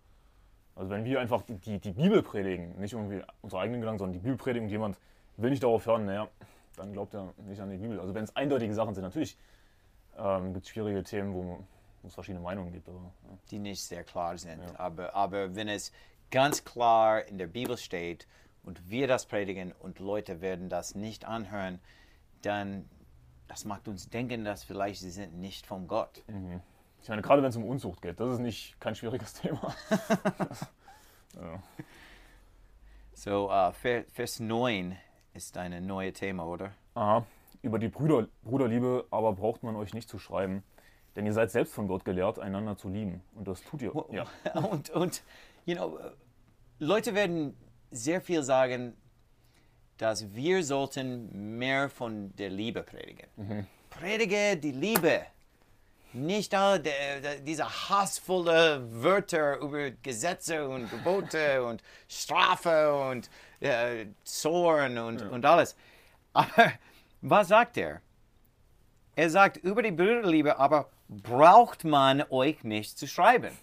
Also 0.77 0.91
wenn 0.91 1.05
wir 1.05 1.21
einfach 1.21 1.43
die, 1.43 1.79
die, 1.79 1.93
Bibel 1.93 2.23
predigen, 2.23 2.79
nicht 2.81 2.93
irgendwie 2.93 3.23
unsere 3.43 3.63
eigenen 3.63 3.81
Gedanken, 3.81 3.99
sondern 3.99 4.13
die 4.15 4.19
Bibel 4.19 4.37
predigen 4.37 4.67
und 4.67 4.71
jemand 4.71 4.99
will 5.37 5.51
nicht 5.51 5.63
darauf 5.63 5.87
hören, 5.87 6.07
naja, 6.07 6.29
dann 6.77 6.93
glaubt 6.93 7.15
er 7.15 7.33
nicht 7.47 7.61
an 7.61 7.71
die 7.71 7.77
Bibel. 7.77 8.01
Also 8.01 8.15
wenn 8.15 8.25
es 8.25 8.35
eindeutige 8.35 8.75
Sachen 8.75 8.95
sind, 8.95 9.05
natürlich 9.05 9.37
ähm, 10.19 10.53
gibt 10.53 10.67
es 10.67 10.71
schwierige 10.71 11.05
Themen, 11.05 11.33
wo, 11.33 11.59
wo 12.03 12.09
es 12.09 12.15
verschiedene 12.15 12.43
Meinungen 12.43 12.73
gibt. 12.73 12.89
Aber, 12.89 12.99
ja. 12.99 13.39
die 13.51 13.59
nicht 13.61 13.83
sehr 13.83 14.03
klar 14.03 14.37
sind. 14.37 14.61
Aber, 14.79 15.15
aber 15.15 15.55
wenn 15.55 15.69
es 15.69 15.93
ganz 16.31 16.65
klar 16.65 17.25
in 17.25 17.39
der 17.39 17.47
Bibel 17.47 17.77
steht 17.77 18.27
und 18.65 18.91
wir 18.91 19.07
das 19.07 19.27
predigen 19.27 19.73
und 19.79 20.01
Leute 20.01 20.41
werden 20.41 20.69
das 20.69 20.97
nicht 20.97 21.25
anhören, 21.25 21.79
dann 22.43 22.89
das 23.47 23.65
macht 23.65 23.89
uns 23.89 24.09
denken, 24.09 24.45
dass 24.45 24.65
vielleicht 24.65 25.01
sie 25.01 25.11
sind 25.11 25.39
nicht 25.39 25.67
von 25.67 25.87
Gott. 25.87 26.23
Ich 27.05 27.11
meine, 27.11 27.21
gerade 27.21 27.43
wenn 27.43 27.51
es 27.51 27.57
um 27.57 27.67
Unzucht 27.67 28.01
geht, 28.01 28.19
das 28.19 28.33
ist 28.33 28.39
nicht 28.39 28.81
kein 28.81 28.95
schwieriges 28.95 29.35
Thema. 29.43 29.75
So, 33.13 33.51
uh, 33.53 33.73
Vers, 33.73 34.07
Vers 34.11 34.41
9 34.41 34.97
ist 35.35 35.59
ein 35.59 35.85
neues 35.85 36.15
Thema, 36.15 36.47
oder? 36.47 36.73
Aha. 36.95 37.27
Über 37.61 37.79
die 37.79 37.89
Brüder, 37.89 38.27
Bruderliebe 38.43 39.07
aber 39.11 39.35
braucht 39.35 39.63
man 39.63 39.77
euch 39.77 39.93
nicht 39.93 40.09
zu 40.09 40.19
schreiben, 40.19 40.63
denn 41.15 41.27
ihr 41.27 41.35
seid 41.35 41.51
selbst 41.51 41.75
von 41.75 41.89
Gott 41.89 42.07
gelehrt, 42.07 42.39
einander 42.39 42.79
zu 42.79 42.89
lieben. 42.89 43.21
Und 43.35 43.49
das 43.49 43.63
tut 43.63 43.83
ihr. 43.83 43.93
Ja. 44.11 44.25
Und, 44.55 44.89
und 44.89 45.23
you 45.67 45.75
know, 45.75 45.99
Leute 46.79 47.15
werden 47.15 47.55
sehr 47.91 48.23
viel 48.23 48.43
sagen, 48.43 48.97
dass 49.99 50.35
wir 50.35 50.65
sollten 50.65 51.59
mehr 51.59 51.91
von 51.91 52.35
der 52.37 52.49
Liebe 52.49 52.83
predigen. 52.83 53.29
Predige 53.91 54.57
die 54.57 54.73
Liebe. 54.73 55.27
Nicht 56.15 56.55
all 56.55 56.79
der, 56.79 57.21
der, 57.21 57.37
diese 57.41 57.69
hassvolle 57.69 58.87
Wörter 59.03 59.59
über 59.59 59.91
Gesetze 59.91 60.69
und 60.69 60.89
Gebote 60.89 61.65
und 61.67 61.83
Strafe 62.09 62.95
und 62.95 63.29
äh, 63.61 64.07
Zorn 64.23 64.97
und, 64.99 65.23
und 65.23 65.45
alles. 65.45 65.77
Aber 66.33 66.73
was 67.21 67.49
sagt 67.49 67.77
er? 67.77 68.01
Er 69.17 69.29
sagt 69.31 69.57
über 69.57 69.83
die 69.83 69.91
Brüderliebe, 69.91 70.59
aber 70.59 70.89
braucht 71.09 71.85
man 71.85 72.23
euch 72.31 72.63
nicht 72.65 72.99
zu 72.99 73.07
schreiben. 73.07 73.57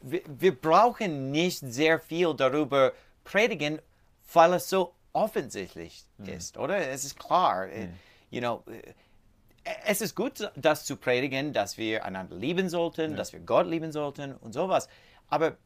Wir, 0.00 0.22
wir 0.26 0.54
brauchen 0.60 1.30
nicht 1.30 1.60
sehr 1.60 1.98
viel 1.98 2.34
darüber 2.34 2.92
predigen, 3.24 3.80
weil 4.32 4.54
es 4.54 4.68
so 4.68 4.94
offensichtlich 5.12 6.04
ist, 6.26 6.58
oder? 6.58 6.88
Es 6.88 7.04
ist 7.04 7.18
klar. 7.18 7.68
äh, 7.68 7.88
You 8.30 8.40
know, 8.40 8.64
es 9.86 10.00
ist 10.00 10.14
gut, 10.14 10.50
das 10.56 10.84
zu 10.84 10.96
predigen, 10.96 11.52
dass 11.52 11.78
wir 11.78 12.04
einander 12.04 12.36
lieben 12.36 12.68
sollten, 12.68 13.16
dass 13.16 13.32
wir 13.32 13.40
Gott 13.40 13.66
lieben 13.66 13.92
sollten 13.92 14.34
und 14.36 14.52
sowas. 14.52 14.88
Aber 15.28 15.56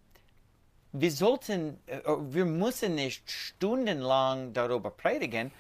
wir 0.93 1.11
sollten, 1.11 1.79
äh, 1.87 2.01
wir 2.07 2.45
müssen 2.45 2.95
nicht 2.95 3.31
stundenlang 3.31 4.53
darüber 4.53 4.91
predigen, 4.91 5.53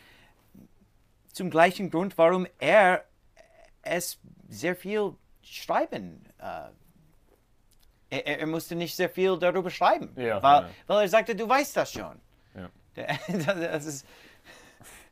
zum 1.33 1.51
gleichen 1.51 1.91
Grund, 1.91 2.17
warum 2.19 2.47
er 2.59 3.05
es 3.83 4.19
sehr 4.49 4.75
viel 4.75 5.15
schreiben. 5.43 6.25
Äh, 6.39 6.71
er, 8.11 8.41
er 8.41 8.47
musste 8.47 8.75
nicht 8.75 8.97
sehr 8.97 9.11
viel 9.11 9.39
darüber 9.39 9.71
schreiben, 9.71 10.13
Ja, 10.17 10.43
weil, 10.43 10.63
ja. 10.63 10.71
weil 10.87 11.03
er 11.03 11.09
sagte, 11.09 11.37
du 11.37 11.49
weißt 11.49 11.77
das 11.77 11.93
schon. 11.93 12.21
Ja. 12.55 12.71
Das 13.71 13.85
ist, 13.87 14.07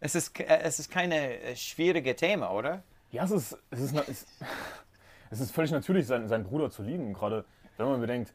es 0.00 0.14
ist, 0.14 0.40
es 0.40 0.78
ist 0.80 0.90
keine 0.90 1.40
äh, 1.40 1.56
schwierige 1.56 2.16
Thema, 2.16 2.50
oder? 2.50 2.82
Ja, 3.16 3.24
es 3.24 3.30
ist, 3.30 3.58
es 3.70 3.80
ist, 3.80 3.94
es, 4.08 4.26
es 5.30 5.40
ist 5.40 5.50
völlig 5.50 5.70
natürlich, 5.70 6.06
seinen, 6.06 6.28
seinen 6.28 6.44
Bruder 6.44 6.70
zu 6.70 6.82
lieben. 6.82 7.14
Gerade 7.14 7.46
wenn 7.78 7.86
man 7.86 7.98
bedenkt, 7.98 8.34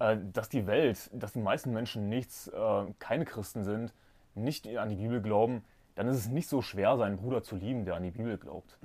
äh, 0.00 0.16
dass 0.32 0.48
die 0.48 0.66
Welt, 0.66 1.08
dass 1.12 1.32
die 1.32 1.38
meisten 1.38 1.72
Menschen 1.72 2.08
nichts, 2.08 2.48
äh, 2.48 2.86
keine 2.98 3.24
Christen 3.24 3.62
sind, 3.62 3.94
nicht 4.34 4.66
an 4.66 4.88
die 4.88 4.96
Bibel 4.96 5.22
glauben, 5.22 5.64
dann 5.94 6.08
ist 6.08 6.16
es 6.16 6.28
nicht 6.28 6.48
so 6.48 6.60
schwer, 6.60 6.96
seinen 6.96 7.18
Bruder 7.18 7.44
zu 7.44 7.54
lieben, 7.54 7.84
der 7.84 7.94
an 7.94 8.02
die 8.02 8.10
Bibel 8.10 8.36
glaubt. 8.36 8.78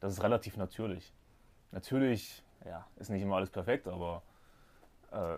Das 0.00 0.12
ist 0.12 0.22
relativ 0.22 0.58
natürlich. 0.58 1.12
Natürlich, 1.72 2.42
ja, 2.66 2.86
ist 2.96 3.08
nicht 3.08 3.22
immer 3.22 3.36
alles 3.36 3.50
perfekt, 3.50 3.88
aber 3.88 4.22
äh, 5.10 5.36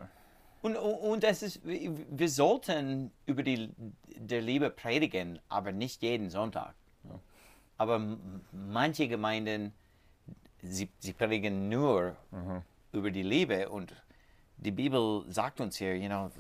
Und, 0.63 0.77
und 0.77 1.23
es 1.23 1.43
ist, 1.43 1.61
wir 1.65 2.29
sollten 2.29 3.13
über 3.27 3.43
die 3.45 3.71
der 4.17 4.41
Liebe 4.41 4.71
predigen, 4.71 5.39
aber 5.49 5.71
nicht 5.71 6.03
jeden 6.03 6.31
Sonntag. 6.31 6.75
Aber 7.79 8.01
manche 8.53 9.09
Gemeinden, 9.09 9.73
sie, 10.61 10.91
sie 10.99 11.13
predigen 11.13 11.69
nur 11.69 12.17
über 12.93 13.11
die 13.11 13.23
Liebe 13.23 13.69
und 13.69 13.95
die 14.57 14.73
Bibel 14.73 15.25
sagt 15.29 15.61
uns 15.61 15.77
hier, 15.77 15.97
you 15.97 16.09
know, 16.09 16.31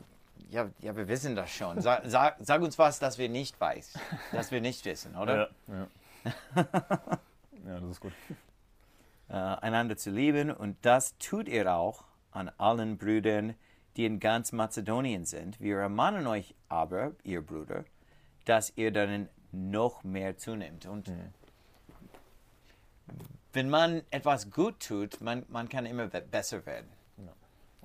ja, 0.50 0.68
ja, 0.80 0.96
wir 0.96 1.06
wissen 1.08 1.36
das 1.36 1.50
schon. 1.50 1.80
Sag, 1.80 2.02
sag, 2.06 2.36
sag 2.40 2.62
uns 2.62 2.78
was, 2.78 2.98
das 2.98 3.18
wir 3.18 3.28
nicht 3.28 3.60
weiß, 3.60 3.98
das 4.32 4.50
wir 4.50 4.60
nicht 4.60 4.84
wissen, 4.84 5.14
oder? 5.16 5.50
ja, 5.68 5.74
ja. 6.56 6.68
ja, 7.66 7.80
das 7.80 7.90
ist 7.90 8.00
gut. 8.00 8.12
äh, 9.28 9.34
einander 9.34 9.96
zu 9.96 10.10
lieben 10.10 10.50
und 10.50 10.76
das 10.82 11.16
tut 11.18 11.48
ihr 11.48 11.72
auch 11.72 12.04
an 12.30 12.50
allen 12.58 12.98
Brüdern, 12.98 13.54
die 13.96 14.06
in 14.06 14.20
ganz 14.20 14.52
Mazedonien 14.52 15.24
sind. 15.24 15.60
Wir 15.60 15.78
ermahnen 15.78 16.26
euch 16.26 16.54
aber, 16.68 17.12
ihr 17.24 17.44
Brüder, 17.44 17.84
dass 18.44 18.72
ihr 18.76 18.92
darin 18.92 19.28
noch 19.52 20.04
mehr 20.04 20.36
zunimmt. 20.36 20.86
Und 20.86 21.10
wenn 23.52 23.70
man 23.70 24.02
etwas 24.10 24.50
gut 24.50 24.80
tut, 24.80 25.20
man, 25.20 25.44
man 25.48 25.68
kann 25.68 25.86
immer 25.86 26.08
be- 26.08 26.20
besser 26.20 26.64
werden. 26.66 26.88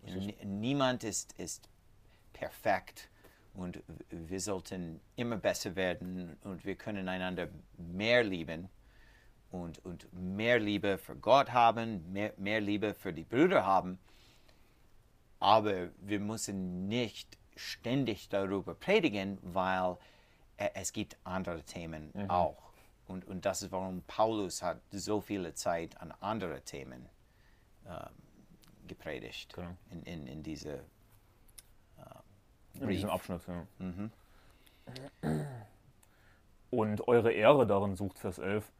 Nie- 0.05 0.35
Niemand 0.43 1.03
ist, 1.03 1.33
ist 1.39 1.69
perfekt 2.33 3.09
und 3.53 3.81
wir 4.09 4.41
sollten 4.41 4.99
immer 5.15 5.37
besser 5.37 5.75
werden 5.75 6.35
und 6.43 6.65
wir 6.65 6.75
können 6.75 7.07
einander 7.07 7.47
mehr 7.77 8.23
lieben 8.23 8.67
und, 9.51 9.79
und 9.85 10.11
mehr 10.11 10.59
Liebe 10.59 10.97
für 10.97 11.15
Gott 11.15 11.51
haben, 11.53 12.11
mehr, 12.11 12.33
mehr 12.37 12.59
Liebe 12.59 12.93
für 12.93 13.13
die 13.13 13.23
Brüder 13.23 13.65
haben. 13.65 13.97
Aber 15.39 15.89
wir 15.97 16.19
müssen 16.19 16.87
nicht 16.89 17.37
ständig 17.55 18.27
darüber 18.29 18.73
predigen, 18.75 19.37
weil 19.41 19.97
es 20.57 20.93
gibt 20.93 21.17
andere 21.23 21.63
Themen 21.63 22.11
auch. 22.29 22.71
Und, 23.07 23.25
und 23.27 23.45
das 23.45 23.61
ist, 23.63 23.71
warum 23.71 24.01
Paulus 24.07 24.61
hat 24.61 24.79
so 24.91 25.19
viele 25.19 25.53
Zeit 25.55 25.99
an 26.01 26.13
andere 26.21 26.61
Themen 26.61 27.09
ähm, 27.85 28.09
gepredigt 28.87 29.53
Genau. 29.53 29.75
in, 29.91 30.03
in, 30.03 30.27
in 30.27 30.43
diese 30.43 30.83
In 32.79 32.87
diesem. 32.87 33.09
Abschnitt, 33.09 33.41
ja. 33.47 33.65
Und 36.69 37.07
eure 37.07 37.31
Ehre 37.31 37.67
darin 37.67 37.95
sucht, 37.95 38.17
Vers 38.17 38.39
11, 38.39 38.71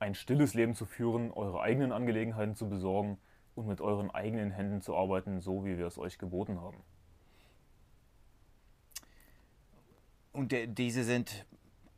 ein 0.00 0.14
stilles 0.14 0.54
Leben 0.54 0.74
zu 0.74 0.86
führen, 0.86 1.30
eure 1.32 1.60
eigenen 1.60 1.92
Angelegenheiten 1.92 2.56
zu 2.56 2.68
besorgen 2.68 3.18
und 3.54 3.66
mit 3.66 3.80
euren 3.80 4.10
eigenen 4.10 4.50
Händen 4.50 4.80
zu 4.80 4.96
arbeiten, 4.96 5.40
so 5.40 5.64
wie 5.64 5.78
wir 5.78 5.86
es 5.86 5.98
euch 5.98 6.18
geboten 6.18 6.60
haben. 6.60 6.82
Und 10.38 10.54
diese 10.78 11.02
sind 11.02 11.44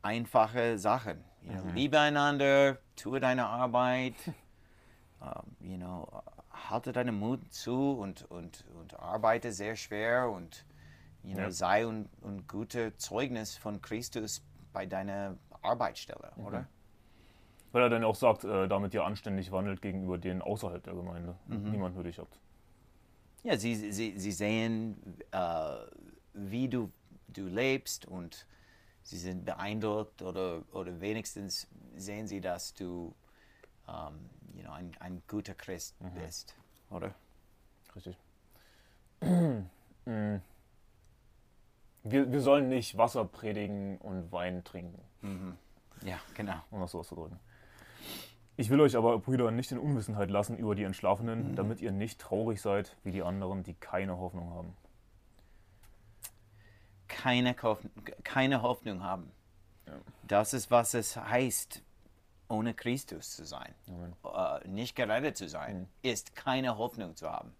einfache 0.01 0.79
Sachen. 0.79 1.23
You 1.43 1.51
know, 1.53 1.71
Liebe 1.75 1.99
einander, 1.99 2.79
tue 2.95 3.19
deine 3.19 3.45
Arbeit, 3.45 4.15
ähm, 5.21 5.55
you 5.59 5.77
know, 5.77 6.07
halte 6.51 6.91
deinen 6.91 7.19
Mut 7.19 7.39
zu 7.53 7.91
und, 7.91 8.23
und, 8.31 8.65
und 8.79 8.99
arbeite 8.99 9.51
sehr 9.51 9.75
schwer 9.75 10.27
und 10.31 10.65
you 11.23 11.33
know, 11.33 11.43
Ja. 11.43 11.51
sei 11.51 11.85
ein, 11.85 12.09
ein 12.23 12.47
guter 12.47 12.97
Zeugnis 12.97 13.55
von 13.57 13.79
Christus 13.79 14.43
bei 14.73 14.87
deiner 14.87 15.37
Arbeitsstelle, 15.61 16.31
oder? 16.37 16.65
Weil 17.73 17.83
er 17.83 17.89
dann 17.89 18.03
auch 18.03 18.15
sagt, 18.15 18.43
äh, 18.43 18.67
damit 18.67 18.95
ihr 18.95 19.03
anständig 19.05 19.51
wandelt 19.51 19.83
gegenüber 19.83 20.17
denen 20.17 20.41
außerhalb 20.41 20.83
der 20.83 20.95
Gemeinde. 20.95 21.35
Niemand 21.47 21.95
würdig 21.95 22.17
habt. 22.17 22.39
Ja, 23.43 23.55
sie, 23.55 23.75
sie, 23.75 24.17
sie 24.17 24.31
sehen, 24.31 24.97
äh, 25.31 25.75
wie 26.33 26.67
du, 26.67 26.91
du 27.33 27.47
lebst 27.47 28.05
und 28.05 28.45
sie 29.03 29.17
sind 29.17 29.45
beeindruckt 29.45 30.21
oder, 30.21 30.63
oder 30.71 30.99
wenigstens 31.01 31.67
sehen 31.95 32.27
sie, 32.27 32.41
dass 32.41 32.73
du 32.73 33.13
ähm, 33.87 34.29
you 34.55 34.63
know, 34.63 34.71
ein, 34.71 34.91
ein 34.99 35.21
guter 35.27 35.53
Christ 35.53 35.95
bist, 36.15 36.55
oder? 36.89 37.13
Richtig. 37.95 38.17
Mm. 40.03 40.37
wir, 42.01 42.31
wir 42.31 42.41
sollen 42.41 42.69
nicht 42.69 42.97
Wasser 42.97 43.23
predigen 43.23 43.99
und 43.99 44.31
Wein 44.31 44.63
trinken. 44.63 44.99
Ja, 46.03 46.19
genau. 46.33 46.55
um 46.71 46.79
das 46.79 46.89
so 46.89 46.99
auszudrücken. 47.01 47.39
Ich 48.57 48.71
will 48.71 48.81
euch 48.81 48.95
aber, 48.97 49.19
Brüder, 49.19 49.51
nicht 49.51 49.71
in 49.71 49.77
Unwissenheit 49.77 50.31
lassen 50.31 50.57
über 50.57 50.73
die 50.73 50.83
Entschlafenen, 50.83 51.55
damit 51.55 51.81
ihr 51.81 51.91
nicht 51.91 52.19
traurig 52.19 52.61
seid 52.61 52.97
wie 53.03 53.11
die 53.11 53.21
anderen, 53.21 53.63
die 53.63 53.75
keine 53.75 54.17
Hoffnung 54.17 54.49
haben. 54.51 54.73
Keine, 57.11 57.55
keine 58.23 58.61
Hoffnung 58.61 59.03
haben. 59.03 59.31
Das 60.27 60.53
ist, 60.53 60.71
was 60.71 60.93
es 60.93 61.17
heißt, 61.17 61.83
ohne 62.47 62.73
Christus 62.73 63.35
zu 63.35 63.45
sein. 63.45 63.73
Äh, 64.23 64.67
nicht 64.67 64.95
gerettet 64.95 65.35
zu 65.35 65.47
sein, 65.49 65.89
ist 66.01 66.35
keine 66.35 66.77
Hoffnung 66.77 67.15
zu 67.15 67.29
haben. 67.29 67.53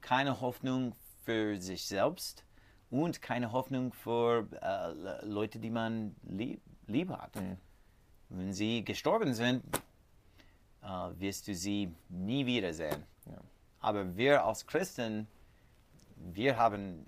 Keine 0.00 0.40
Hoffnung 0.40 0.94
für 1.24 1.58
sich 1.58 1.86
selbst 1.86 2.44
und 2.90 3.20
keine 3.20 3.52
Hoffnung 3.52 3.92
für 3.92 4.48
äh, 4.62 4.92
Le- 4.92 5.20
Leute, 5.24 5.58
die 5.58 5.70
man 5.70 6.16
lieb, 6.22 6.62
lieb 6.86 7.10
hat. 7.10 7.32
Wenn 8.28 8.52
sie 8.52 8.82
gestorben 8.84 9.34
sind, 9.34 9.62
äh, 10.82 10.86
wirst 11.18 11.48
du 11.48 11.54
sie 11.54 11.94
nie 12.08 12.46
wiedersehen. 12.46 13.04
Aber 13.80 14.16
wir 14.16 14.44
als 14.44 14.66
Christen, 14.66 15.28
wir 16.16 16.56
haben 16.56 17.06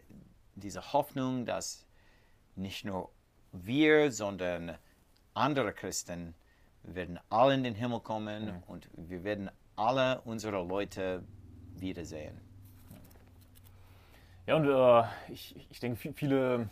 diese 0.61 0.93
Hoffnung, 0.93 1.45
dass 1.45 1.87
nicht 2.57 2.85
nur 2.85 3.11
wir, 3.53 4.11
sondern 4.13 4.77
andere 5.35 5.73
Christen 5.73 6.35
werden 6.83 7.19
alle 7.31 7.55
in 7.55 7.65
den 7.65 7.75
Himmel 7.75 8.01
kommen 8.01 8.63
und 8.67 8.89
wir 8.97 9.25
werden 9.25 9.51
alle 9.77 10.21
unsere 10.23 10.63
Leute 10.65 11.23
wiedersehen. 11.77 12.41
Ja, 14.47 14.57
und 14.57 14.67
äh, 14.67 15.33
ich, 15.33 15.55
ich 15.71 15.79
denke, 15.79 16.01
vi- 16.01 16.15
viele 16.15 16.69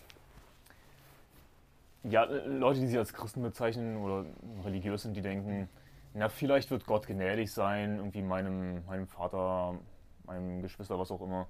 ja, 2.04 2.24
Leute, 2.24 2.80
die 2.80 2.86
sich 2.86 2.98
als 2.98 3.12
Christen 3.12 3.42
bezeichnen 3.42 3.96
oder 3.96 4.24
religiös 4.64 5.02
sind, 5.02 5.14
die 5.14 5.22
denken, 5.22 5.68
na, 6.14 6.28
vielleicht 6.28 6.70
wird 6.70 6.86
Gott 6.86 7.06
gnädig 7.06 7.52
sein, 7.52 7.96
irgendwie 7.96 8.22
meinem, 8.22 8.84
meinem 8.86 9.06
Vater, 9.06 9.78
meinem 10.24 10.62
Geschwister, 10.62 10.98
was 10.98 11.10
auch 11.10 11.20
immer. 11.20 11.46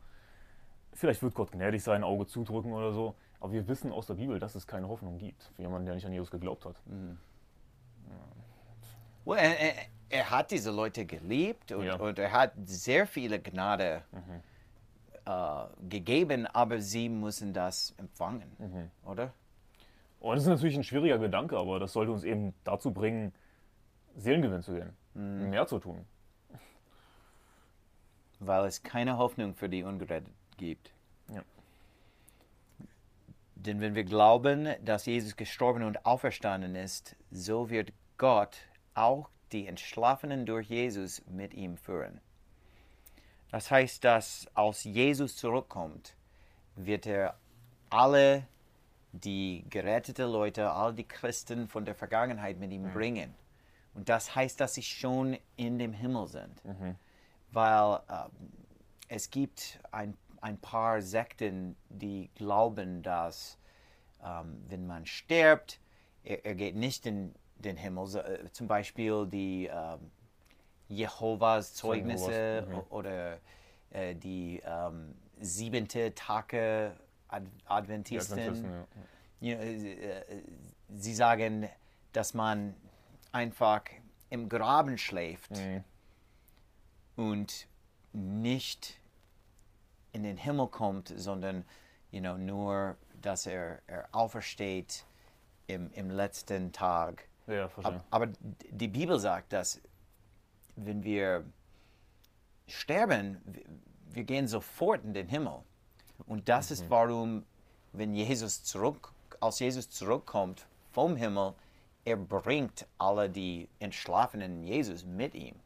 Vielleicht 0.96 1.22
wird 1.22 1.34
Gott 1.34 1.52
gnädig 1.52 1.82
sein, 1.82 2.02
Auge 2.02 2.26
zudrücken 2.26 2.72
oder 2.72 2.92
so. 2.92 3.14
Aber 3.38 3.52
wir 3.52 3.68
wissen 3.68 3.92
aus 3.92 4.06
der 4.06 4.14
Bibel, 4.14 4.38
dass 4.38 4.54
es 4.54 4.66
keine 4.66 4.88
Hoffnung 4.88 5.18
gibt 5.18 5.42
für 5.54 5.62
jemanden, 5.62 5.84
der 5.86 5.94
nicht 5.94 6.06
an 6.06 6.12
Jesus 6.12 6.30
geglaubt 6.30 6.64
hat. 6.64 6.80
Well, 9.26 9.38
er, 9.38 9.58
er, 9.60 9.74
er 10.08 10.30
hat 10.30 10.50
diese 10.50 10.70
Leute 10.70 11.04
geliebt 11.04 11.72
und, 11.72 11.84
Ja. 11.84 11.96
und 11.96 12.18
er 12.18 12.32
hat 12.32 12.52
sehr 12.64 13.06
viele 13.06 13.40
Gnade 13.40 14.02
äh, 15.26 15.64
gegeben, 15.88 16.46
aber 16.46 16.80
sie 16.80 17.08
müssen 17.10 17.52
das 17.52 17.94
empfangen, 17.98 18.90
oder? 19.04 19.32
Und 20.20 20.36
das 20.36 20.44
ist 20.44 20.48
natürlich 20.48 20.76
ein 20.76 20.84
schwieriger 20.84 21.18
Gedanke, 21.18 21.58
aber 21.58 21.78
das 21.78 21.92
sollte 21.92 22.10
uns 22.12 22.24
eben 22.24 22.54
dazu 22.64 22.90
bringen, 22.90 23.34
Seelengewinn 24.16 24.62
zu 24.62 24.72
gehen, 24.72 24.96
mehr 25.50 25.66
zu 25.66 25.78
tun. 25.78 26.06
Weil 28.38 28.64
es 28.64 28.82
keine 28.82 29.18
Hoffnung 29.18 29.54
für 29.54 29.68
die 29.68 29.82
Ungerettet 29.82 30.32
gibt. 30.56 30.92
Ja. 31.32 31.42
Denn 33.54 33.80
wenn 33.80 33.94
wir 33.94 34.04
glauben, 34.04 34.74
dass 34.84 35.06
Jesus 35.06 35.36
gestorben 35.36 35.82
und 35.82 36.04
auferstanden 36.06 36.74
ist, 36.74 37.16
so 37.30 37.70
wird 37.70 37.92
Gott 38.18 38.56
auch 38.94 39.28
die 39.52 39.66
Entschlafenen 39.66 40.46
durch 40.46 40.68
Jesus 40.68 41.22
mit 41.26 41.54
ihm 41.54 41.76
führen. 41.76 42.20
Das 43.50 43.70
heißt, 43.70 44.04
dass 44.04 44.48
als 44.54 44.84
Jesus 44.84 45.36
zurückkommt, 45.36 46.14
wird 46.74 47.06
er 47.06 47.38
alle 47.90 48.46
die 49.12 49.64
gerettete 49.70 50.26
Leute, 50.26 50.70
all 50.70 50.94
die 50.94 51.06
Christen 51.06 51.68
von 51.68 51.84
der 51.84 51.94
Vergangenheit 51.94 52.58
mit 52.58 52.70
ihm 52.72 52.92
bringen. 52.92 53.34
Und 53.94 54.08
das 54.08 54.34
heißt, 54.34 54.60
dass 54.60 54.74
sie 54.74 54.82
schon 54.82 55.38
in 55.56 55.78
dem 55.78 55.92
Himmel 55.92 56.26
sind. 56.26 56.60
Weil 57.52 58.00
äh, 58.08 58.28
es 59.08 59.30
gibt 59.30 59.80
ein, 59.90 60.16
ein 60.40 60.58
paar 60.58 61.02
Sekten, 61.02 61.76
die 61.88 62.30
glauben, 62.34 63.02
dass 63.02 63.58
ähm, 64.24 64.62
wenn 64.68 64.86
man 64.86 65.06
stirbt, 65.06 65.80
er, 66.24 66.44
er 66.44 66.54
geht 66.54 66.76
nicht 66.76 67.06
in 67.06 67.34
den 67.56 67.76
Himmel. 67.76 68.06
So, 68.06 68.20
äh, 68.20 68.50
zum 68.52 68.66
Beispiel 68.68 69.26
die 69.26 69.66
ähm, 69.72 70.10
Jehovas 70.88 71.74
Zeugnisse 71.74 72.66
mhm. 72.68 72.80
oder 72.90 73.38
äh, 73.90 74.14
die 74.14 74.62
ähm, 74.64 75.14
siebente 75.40 76.14
Tage 76.14 76.96
Ad 77.28 77.46
Adventisten. 77.66 78.38
Adventisten, 78.38 78.70
ja. 78.70 78.86
Ja, 79.40 79.58
äh, 79.58 80.20
äh, 80.20 80.42
sie 80.88 81.14
sagen, 81.14 81.68
dass 82.12 82.34
man 82.34 82.74
einfach 83.32 83.82
im 84.30 84.48
Graben 84.48 84.96
schläft 84.96 85.50
Mhm. 85.50 85.84
und 87.16 87.66
nicht 88.12 88.98
in 90.16 90.22
den 90.22 90.36
Himmel 90.36 90.68
kommt, 90.68 91.12
sondern 91.16 91.64
you 92.10 92.20
know, 92.20 92.36
nur, 92.38 92.96
dass 93.20 93.46
er, 93.46 93.80
er 93.86 94.08
aufersteht 94.12 95.04
im, 95.66 95.90
im 95.92 96.10
letzten 96.10 96.72
Tag. 96.72 97.28
Ja, 97.46 97.68
verstehe. 97.68 97.96
Ab- 97.96 98.04
Aber 98.10 98.26
die 98.70 98.88
Bibel 98.88 99.18
sagt, 99.18 99.52
dass 99.52 99.80
wenn 100.76 101.02
wir 101.04 101.44
sterben, 102.66 103.38
wir- 104.10 104.24
gehen 104.24 104.48
sofort 104.48 105.04
in 105.04 105.12
den 105.12 105.28
Himmel. 105.28 105.58
Und 106.26 106.48
das 106.48 106.70
ist 106.70 106.88
warum, 106.88 107.44
wenn 107.92 108.14
Jesus 108.14 108.64
zurück, 108.64 109.12
als 109.40 109.58
Jesus 109.58 109.90
zurückkommt 109.90 110.66
vom 110.92 111.16
Himmel, 111.16 111.52
er 112.06 112.16
bringt 112.16 112.86
alle 112.96 113.28
die 113.28 113.68
entschlafenen 113.78 114.62
Jesus 114.62 115.04
mit 115.04 115.34
ihm. 115.34 115.56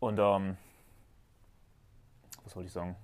Und, 0.00 0.18
ähm, 0.18 0.56
was 2.50 2.56
wollte 2.56 2.66
ich 2.66 2.72
sagen? 2.72 2.96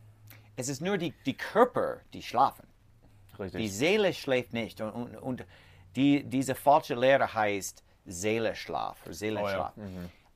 Es 0.57 0.69
ist 0.69 0.81
nur 0.81 0.99
die, 0.99 1.13
die 1.25 1.37
Körper, 1.37 2.01
die 2.13 2.23
schlafen. 2.23 2.67
Richtig. 3.39 3.61
Die 3.61 3.69
Seele 3.69 4.13
schläft 4.13 4.53
nicht. 4.53 4.81
Und, 4.81 4.91
und, 4.93 5.17
und 5.17 5.47
die, 5.95 6.25
diese 6.25 6.55
falsche 6.55 6.95
Lehre 6.95 7.33
heißt 7.33 7.85
Seelenschlaf 8.07 9.03
oder 9.05 9.15
Seelenschlaf. 9.15 9.75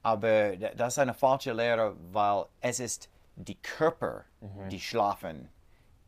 Aber 0.02 0.56
da- 0.56 0.74
das 0.74 0.94
ist 0.94 0.98
eine 0.98 1.14
falsche 1.14 1.52
Lehre, 1.52 1.96
weil 2.12 2.44
es 2.60 2.78
ist 2.80 3.10
die 3.36 3.56
Körper, 3.56 4.24
die 4.70 4.78
schlafen 4.80 5.48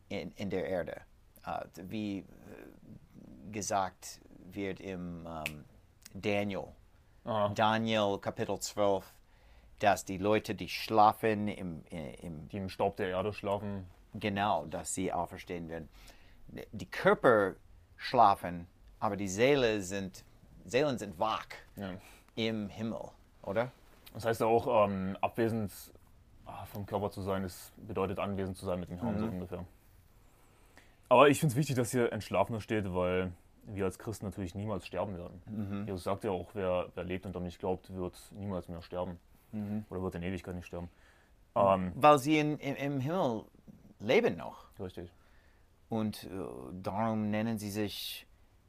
in, 0.09 0.31
in 0.35 0.49
der 0.49 0.65
Erde. 0.67 1.01
Äh, 1.45 1.65
wie 1.89 2.19
äh, 2.19 2.25
gesagt 3.51 4.21
wird 4.51 4.79
im 4.79 5.27
ähm, 5.27 5.65
Daniel, 6.13 6.67
Aha. 7.25 7.49
Daniel 7.49 8.17
Kapitel 8.19 8.59
12, 8.59 9.03
dass 9.83 10.05
die 10.05 10.17
Leute, 10.17 10.55
die 10.55 10.69
schlafen 10.69 11.49
im, 11.49 11.83
im 11.89 12.47
Die 12.47 12.57
im 12.57 12.69
Staub 12.69 12.95
der 12.95 13.09
Erde 13.09 13.33
schlafen. 13.33 13.85
Genau, 14.13 14.65
dass 14.67 14.93
sie 14.93 15.11
auferstehen 15.11 15.67
werden. 15.67 15.89
Die 16.71 16.85
Körper 16.85 17.55
schlafen, 17.97 18.67
aber 19.01 19.17
die 19.17 19.27
Seele 19.27 19.81
sind, 19.81 20.23
Seelen 20.63 20.97
sind 20.97 21.19
wach 21.19 21.47
Ja. 21.75 21.89
im 22.35 22.69
Himmel, 22.69 23.09
oder? 23.41 23.71
Das 24.13 24.23
heißt 24.23 24.39
ja 24.39 24.47
auch, 24.47 24.87
ähm, 24.87 25.17
abwesend 25.19 25.73
ah, 26.45 26.63
vom 26.65 26.85
Körper 26.85 27.11
zu 27.11 27.21
sein, 27.21 27.43
ist, 27.43 27.73
bedeutet 27.85 28.19
anwesend 28.19 28.55
zu 28.55 28.65
sein 28.65 28.79
mit 28.79 28.89
dem 28.89 28.99
Herrn, 28.99 29.19
so 29.19 29.25
ungefähr. 29.25 29.65
Aber 31.09 31.27
ich 31.27 31.41
finde 31.41 31.51
es 31.53 31.57
wichtig, 31.57 31.75
dass 31.75 31.91
hier 31.91 32.13
Entschlafener 32.13 32.61
steht, 32.61 32.93
weil 32.93 33.33
wir 33.65 33.83
als 33.83 33.99
Christen 33.99 34.25
natürlich 34.27 34.55
niemals 34.55 34.85
sterben 34.85 35.17
werden. 35.17 35.85
Jesus 35.87 36.03
sagt 36.05 36.23
ja 36.23 36.31
auch, 36.31 36.51
wer, 36.53 36.87
wer 36.95 37.03
lebt 37.03 37.25
und 37.25 37.35
an 37.35 37.43
mich 37.43 37.59
glaubt, 37.59 37.93
wird 37.93 38.15
niemals 38.31 38.69
mehr 38.69 38.81
sterben. 38.81 39.19
Oder 39.89 40.01
wird 40.01 40.15
in 40.15 40.23
Ewigkeit 40.23 40.55
nicht 40.55 40.65
sterben. 40.67 40.89
Ähm, 41.55 41.91
Weil 41.95 42.17
sie 42.19 42.39
in, 42.39 42.57
im, 42.57 42.75
im 42.75 42.99
Himmel 42.99 43.43
leben 43.99 44.35
noch. 44.35 44.67
richtig. 44.79 45.11
Und 45.89 46.23
äh, 46.23 46.29
darum 46.81 47.29
nennen 47.29 47.57
sie 47.57 47.69
sich 47.69 48.25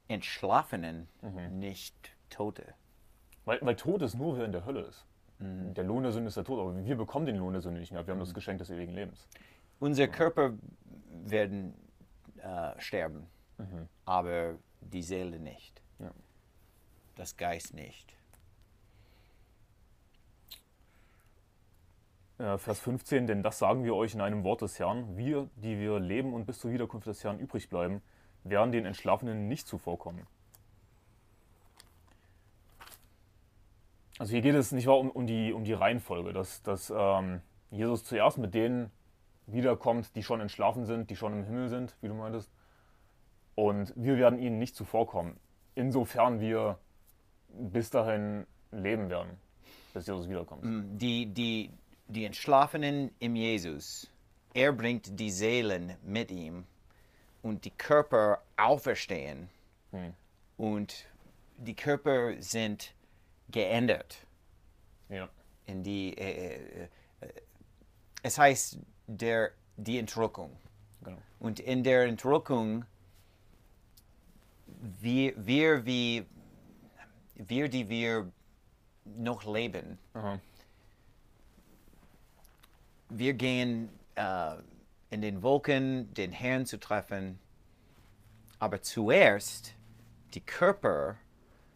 Entschlafenen, 0.07 1.07
nicht 1.51 1.95
Tote. 2.29 2.75
Weil, 3.45 3.59
weil 3.61 3.75
Tod 3.75 4.03
ist 4.03 4.15
nur, 4.15 4.37
wer 4.37 4.45
in 4.45 4.51
der 4.51 4.65
Hölle 4.65 4.81
ist. 4.81 5.05
Der 5.39 5.83
Lohn 5.83 6.03
der 6.03 6.13
Sünde 6.13 6.29
ist 6.29 6.37
der 6.37 6.45
Tod, 6.45 6.59
aber 6.59 6.85
wir 6.85 6.95
bekommen 6.95 7.25
den 7.25 7.35
Lohn 7.35 7.51
der 7.51 7.61
Sünde 7.61 7.79
nicht 7.79 7.91
mehr. 7.91 8.05
Wir 8.07 8.13
haben 8.13 8.19
das 8.19 8.33
Geschenk 8.33 8.59
des 8.59 8.69
ewigen 8.69 8.93
Lebens. 8.93 9.27
Unser 9.79 10.07
Körper 10.07 10.53
werden 11.25 11.73
äh, 12.37 12.79
sterben, 12.79 13.27
aber 14.05 14.55
die 14.79 15.01
Seele 15.01 15.39
nicht. 15.39 15.81
Ja. 15.99 16.11
Das 17.15 17.35
Geist 17.35 17.73
nicht. 17.73 18.15
Vers 22.37 22.79
15, 22.79 23.27
denn 23.27 23.43
das 23.43 23.59
sagen 23.59 23.85
wir 23.85 23.95
euch 23.95 24.13
in 24.13 24.21
einem 24.21 24.43
Wort 24.43 24.61
des 24.61 24.77
Herrn. 24.77 25.15
Wir, 25.15 25.49
die 25.55 25.79
wir 25.79 25.99
leben 25.99 26.33
und 26.33 26.45
bis 26.45 26.59
zur 26.59 26.71
Wiederkunft 26.71 27.07
des 27.07 27.23
Herrn 27.23 27.39
übrig 27.39 27.69
bleiben, 27.69 28.01
werden 28.43 28.71
den 28.71 28.85
Entschlafenen 28.85 29.47
nicht 29.47 29.67
zuvorkommen. 29.67 30.27
Also 34.17 34.31
hier 34.31 34.41
geht 34.41 34.55
es 34.55 34.71
nicht 34.71 34.87
wahr 34.87 34.97
um, 34.97 35.09
um, 35.09 35.27
die, 35.27 35.51
um 35.51 35.63
die 35.63 35.73
Reihenfolge, 35.73 36.31
dass, 36.31 36.61
dass 36.63 36.93
ähm, 36.95 37.41
Jesus 37.69 38.03
zuerst 38.03 38.37
mit 38.37 38.53
denen 38.53 38.91
wiederkommt, 39.47 40.15
die 40.15 40.23
schon 40.23 40.41
entschlafen 40.41 40.85
sind, 40.85 41.09
die 41.09 41.15
schon 41.15 41.33
im 41.33 41.43
Himmel 41.43 41.69
sind, 41.69 41.95
wie 42.01 42.07
du 42.07 42.13
meintest. 42.13 42.51
Und 43.55 43.93
wir 43.95 44.17
werden 44.17 44.39
ihnen 44.39 44.57
nicht 44.57 44.75
zuvorkommen, 44.75 45.37
insofern 45.75 46.39
wir 46.39 46.79
bis 47.49 47.89
dahin 47.89 48.45
leben 48.71 49.09
werden, 49.09 49.31
bis 49.93 50.07
Jesus 50.07 50.29
wiederkommt. 50.29 50.63
die, 51.01 51.27
die, 51.27 51.71
die 52.07 52.25
Entschlafenen 52.25 53.11
im 53.19 53.35
Jesus, 53.35 54.09
er 54.53 54.71
bringt 54.71 55.19
die 55.19 55.31
Seelen 55.31 55.95
mit 56.03 56.31
ihm 56.31 56.65
und 57.41 57.65
die 57.65 57.71
Körper 57.71 58.41
auferstehen 58.57 59.49
und 60.57 61.05
die 61.57 61.75
Körper 61.75 62.41
sind 62.41 62.93
geändert. 63.49 64.17
Ja. 65.09 65.29
In 65.65 65.83
die, 65.83 66.17
äh, 66.17 66.55
äh, 66.55 66.87
äh, 67.21 67.27
es 68.23 68.37
heißt 68.37 68.77
der, 69.07 69.51
die 69.77 69.99
Entrückung. 69.99 70.51
Genau. 71.03 71.17
Und 71.39 71.59
in 71.59 71.83
der 71.83 72.05
Entrückung, 72.05 72.85
wir, 74.99 75.33
wir, 75.37 75.85
wie, 75.85 76.25
wir, 77.35 77.69
die 77.69 77.89
wir 77.89 78.31
noch 79.03 79.45
leben, 79.45 79.97
Aha. 80.13 80.39
Wir 83.17 83.33
gehen 83.33 83.89
äh, 84.15 84.55
in 85.09 85.21
den 85.21 85.41
Wolken, 85.41 86.13
den 86.13 86.31
Herrn 86.31 86.65
zu 86.65 86.79
treffen, 86.79 87.39
aber 88.59 88.81
zuerst 88.81 89.73
die 90.33 90.41
Körper 90.41 91.17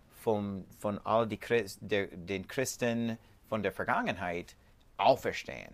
vom, 0.10 0.66
von 0.80 1.00
all 1.06 1.28
die 1.28 1.38
Christ, 1.38 1.80
der, 1.82 2.08
den 2.08 2.48
Christen 2.48 3.18
von 3.48 3.64
der 3.64 3.72
Vergangenheit 3.72 4.56
auferstehen. 4.98 5.74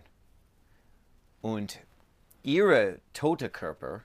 Und 1.40 1.80
ihre 2.42 3.00
tote 3.12 3.50
Körper 3.50 4.02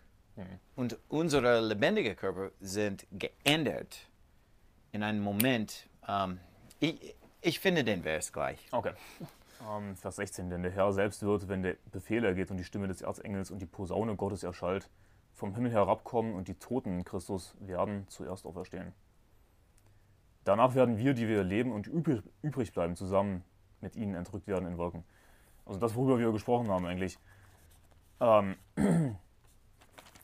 und 0.76 0.98
unsere 1.10 1.62
lebendige 1.62 2.16
Körper 2.16 2.52
sind 2.60 3.06
geändert 3.12 4.08
in 4.92 5.04
einem 5.04 5.22
Moment. 5.22 5.88
Ähm, 6.08 6.40
ich, 6.80 7.16
ich 7.42 7.60
finde 7.60 7.84
den 7.84 8.04
Vers 8.04 8.32
gleich. 8.34 8.60
Okay. 8.72 8.94
Ähm, 9.70 9.96
Vers 9.96 10.16
16. 10.18 10.50
Denn 10.50 10.64
der 10.64 10.72
Herr 10.72 10.92
selbst 10.94 11.24
wird, 11.24 11.48
wenn 11.48 11.64
der 11.64 11.76
Befehl 11.92 12.24
ergeht 12.24 12.52
und 12.52 12.58
die 12.58 12.64
Stimme 12.64 12.88
des 12.88 13.02
Erzengels 13.02 13.52
und 13.52 13.60
die 13.60 13.66
Posaune 13.66 14.16
Gottes 14.16 14.44
erschallt, 14.44 14.90
vom 15.34 15.56
Himmel 15.56 15.72
herabkommen 15.72 16.34
und 16.34 16.48
die 16.48 16.56
Toten 16.56 17.00
in 17.00 17.04
Christus 17.06 17.56
werden 17.60 18.08
zuerst 18.08 18.46
auferstehen. 18.46 18.94
Danach 20.44 20.76
werden 20.76 20.98
wir, 20.98 21.14
die 21.14 21.28
wir 21.28 21.44
leben 21.44 21.72
und 21.72 21.88
übrig, 21.88 22.74
bleiben, 22.74 22.96
zusammen 22.96 23.44
mit 23.80 23.96
ihnen 23.96 24.16
entrückt 24.16 24.48
werden 24.48 24.68
in 24.68 24.78
Wolken. 24.78 25.04
Also 25.66 25.80
das, 25.80 25.96
worüber 25.96 26.20
wir 26.20 26.32
gesprochen 26.32 26.70
haben 26.70 26.86
eigentlich. 26.86 27.20
Ähm, 28.20 28.56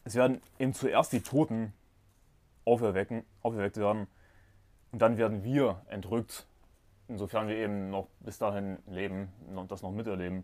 es 0.04 0.15
werden 0.15 0.41
eben 0.60 0.73
zuerst 0.73 1.13
die 1.13 1.21
Toten 1.21 1.73
auferwecken, 2.65 3.23
auferweckt 3.43 3.78
werden 3.78 4.08
und 4.91 5.02
dann 5.02 5.17
werden 5.17 5.43
wir 5.43 5.82
entrückt 5.88 6.47
insofern 7.08 7.48
wir 7.48 7.56
eben 7.56 7.89
noch 7.89 8.08
bis 8.20 8.38
dahin 8.38 8.78
leben 8.88 9.30
und 9.56 9.72
das 9.72 9.82
noch 9.82 9.91
miterleben. 9.91 10.43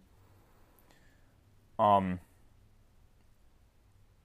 Ähm, 1.80 2.20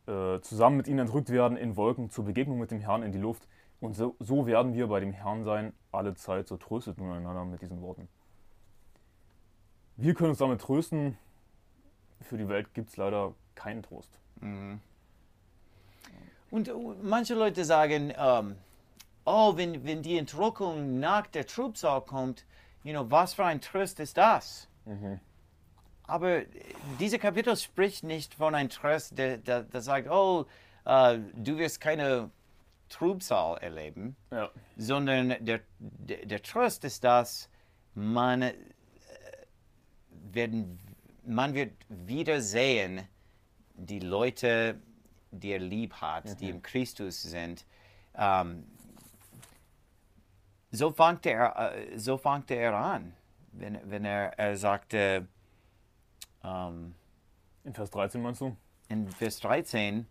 äh, 0.07 0.41
zusammen 0.41 0.77
mit 0.77 0.89
ihnen 0.89 1.01
entrückt 1.01 1.31
werden 1.31 1.57
in 1.57 1.77
Wolken 1.77 2.11
zur 2.11 2.25
Begegnung 2.25 2.59
mit 2.59 2.71
dem 2.71 2.81
Herrn 2.81 3.03
in 3.03 3.13
die 3.13 3.19
Luft. 3.19 3.47
Und 3.81 3.95
so, 3.95 4.17
so 4.19 4.47
werden 4.47 4.75
wir 4.75 4.89
bei 4.89 5.01
dem 5.01 5.13
Herrn 5.13 5.45
sein, 5.45 5.73
alle 5.93 6.15
Zeit. 6.15 6.49
So 6.49 6.57
tröstet 6.57 6.99
nun 6.99 7.13
einander 7.13 7.45
mit 7.45 7.63
diesen 7.63 7.81
Worten. 7.83 8.09
Wir 9.97 10.15
können 10.15 10.31
uns 10.31 10.39
damit 10.39 10.61
trösten. 10.61 11.19
Für 12.23 12.37
die 12.37 12.49
Welt 12.49 12.75
gibt 12.75 12.91
es 12.91 12.97
leider 12.97 13.35
keinen 13.55 13.83
Trost. 13.83 14.19
Und 16.51 16.69
äh, 16.69 16.73
manche 17.03 17.35
Leute 17.35 17.65
sagen, 17.65 18.13
ähm, 18.17 18.57
oh, 19.29 19.57
wenn, 19.57 19.85
wenn 19.85 20.03
die 20.03 20.17
Entrückung 20.19 20.99
nach 21.01 21.27
der 21.27 21.47
Trübsal 21.47 22.01
kommt, 22.03 22.45
you 22.85 22.93
know, 22.93 23.09
was 23.11 23.35
für 23.35 23.45
ein 23.45 23.61
Trost 23.61 24.01
ist 24.01 24.17
das? 24.17 24.69
Aber 26.07 26.39
äh, 26.39 26.47
dieses 26.99 27.21
Kapitel 27.21 27.55
spricht 27.57 28.03
nicht 28.05 28.35
von 28.35 28.55
einem 28.55 28.71
Trost, 28.71 29.19
der, 29.19 29.37
der, 29.39 29.63
der 29.63 29.81
sagt, 29.83 30.09
oh, 30.11 30.47
äh, 30.85 31.19
du 31.35 31.59
wirst 31.59 31.81
keine 31.81 32.31
Trübsal 32.89 33.59
erleben, 33.59 34.17
Ja. 34.31 34.51
sondern 34.79 35.35
der, 35.45 35.61
der, 35.79 36.25
der 36.25 36.43
Trost 36.43 36.85
ist, 36.85 37.05
dass 37.05 37.51
man, 37.95 38.41
äh, 38.43 38.55
werden, 40.33 40.79
man 41.27 41.53
wird 41.55 41.73
wiedersehen, 41.89 43.07
die 43.75 44.01
Leute, 44.01 44.81
die 45.31 45.51
er 45.53 45.59
lieb 45.59 45.93
hat, 45.95 46.41
die 46.41 46.49
im 46.49 46.63
Christus 46.63 47.23
sind. 47.23 47.67
Ähm, 48.17 48.65
so 50.71 50.91
fängt 50.91 51.27
er, 51.27 51.75
äh, 51.75 51.99
so 51.99 52.19
fängt 52.19 52.51
er 52.51 52.75
an, 52.75 53.15
wenn, 53.53 53.79
wenn 53.91 54.05
er, 54.05 54.39
er 54.39 54.57
sagte 54.57 55.27
ähm, 56.45 56.95
In 57.65 57.75
Vers 57.75 57.91
13 57.91 58.23
meinst 58.23 58.41
du? 58.41 58.57
in 58.89 59.11
Vers 59.11 59.41
13, 59.41 60.07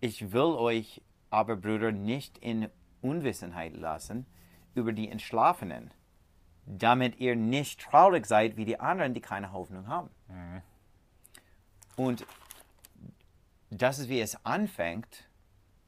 ich 0.00 0.32
will 0.32 0.40
euch 0.42 1.02
aber, 1.30 1.56
Brüder, 1.56 1.92
nicht 1.92 2.38
in 2.38 2.68
Unwissenheit 3.00 3.76
lassen 3.76 4.26
über 4.74 4.92
die 4.92 5.08
Entschlafenen, 5.08 5.92
damit 6.66 7.18
ihr 7.18 7.36
nicht 7.36 7.80
traurig 7.80 8.26
seid 8.26 8.56
wie 8.56 8.64
die 8.64 8.80
anderen, 8.80 9.14
die 9.14 9.20
keine 9.20 9.52
Hoffnung 9.52 9.86
haben. 9.86 10.10
Und 11.96 12.26
das 13.70 13.98
ist, 13.98 14.08
wie 14.08 14.20
es 14.20 14.44
anfängt 14.44 15.28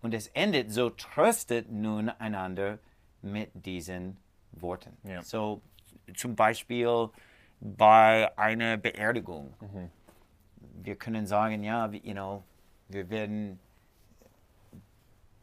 und 0.01 0.15
es 0.15 0.29
endet, 0.29 0.71
so 0.71 0.91
tröstet 0.91 1.71
nun 1.71 2.09
einander 2.09 2.79
mit 3.25 3.51
diesen 3.67 4.17
Worten. 4.53 4.97
Ja. 5.05 5.23
So 5.23 5.61
zum 6.15 6.37
Beispiel 6.37 7.09
bei 7.61 8.37
einer 8.37 8.77
Beerdigung. 8.77 9.55
Wir 10.83 10.97
können 10.97 11.27
sagen, 11.27 11.65
ja, 11.65 11.91
you 11.91 12.13
know, 12.13 12.45
wir 12.89 13.09
werden 13.09 13.59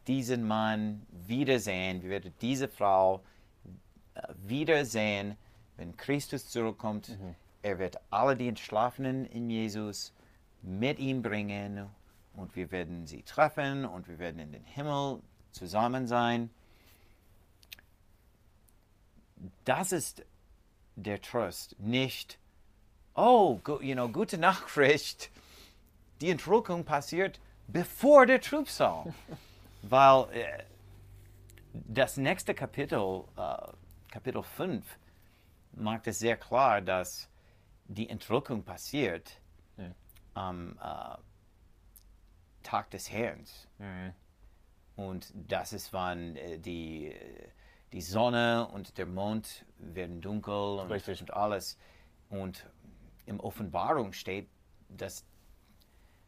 diesen 0.06 0.46
Mann 0.46 1.06
wiedersehen, 1.10 2.02
wir 2.02 2.10
werden 2.10 2.32
diese 2.40 2.68
Frau 2.68 3.22
äh, 4.14 4.22
wiedersehen, 4.36 5.36
wenn 5.76 5.96
Christus 5.96 6.48
zurückkommt. 6.48 7.16
Er 7.62 7.78
wird 7.78 7.98
alle 8.10 8.36
die 8.36 8.48
Entschlafenen 8.48 9.26
in 9.26 9.48
Jesus 9.48 10.12
mit 10.62 10.98
ihm 10.98 11.22
bringen 11.22 11.88
und 12.34 12.56
wir 12.56 12.70
werden 12.70 13.06
sie 13.06 13.22
treffen 13.22 13.84
und 13.84 14.08
wir 14.08 14.18
werden 14.18 14.40
in 14.40 14.52
den 14.52 14.64
Himmel 14.64 15.20
zusammen 15.52 16.06
sein. 16.06 16.50
Das 19.64 19.92
ist 19.92 20.24
der 20.96 21.20
Trost, 21.20 21.78
nicht, 21.78 22.38
oh, 23.14 23.60
you 23.80 23.94
know, 23.94 24.08
gute 24.08 24.38
Nachricht, 24.38 25.30
die 26.20 26.30
Entrückung 26.30 26.84
passiert 26.84 27.40
bevor 27.66 28.26
der 28.26 28.40
Trübsal. 28.40 29.12
Weil 29.82 30.30
äh, 30.32 30.64
das 31.72 32.16
nächste 32.16 32.54
Kapitel, 32.54 33.24
äh, 33.36 33.56
Kapitel 34.10 34.42
5, 34.42 34.84
macht 35.72 36.06
es 36.06 36.18
sehr 36.18 36.36
klar, 36.36 36.80
dass 36.80 37.28
die 37.86 38.08
Entrückung 38.08 38.62
passiert 38.62 39.40
am 40.34 40.78
äh, 40.78 41.16
Tag 42.62 42.90
des 42.90 43.10
Herrn. 43.10 43.44
Und 44.96 45.32
das 45.34 45.72
ist, 45.72 45.92
wann 45.92 46.36
äh, 46.36 46.58
die, 46.58 47.08
äh, 47.08 47.48
die 47.92 48.00
Sonne 48.00 48.68
und 48.72 48.98
der 48.98 49.06
Mond 49.06 49.64
werden 49.78 50.20
dunkel 50.20 50.80
und, 50.80 50.90
Richtig. 50.90 51.20
und 51.20 51.32
alles. 51.32 51.78
Und 52.30 52.66
im 53.26 53.40
Offenbarung 53.40 54.12
steht, 54.12 54.48
dass 54.88 55.24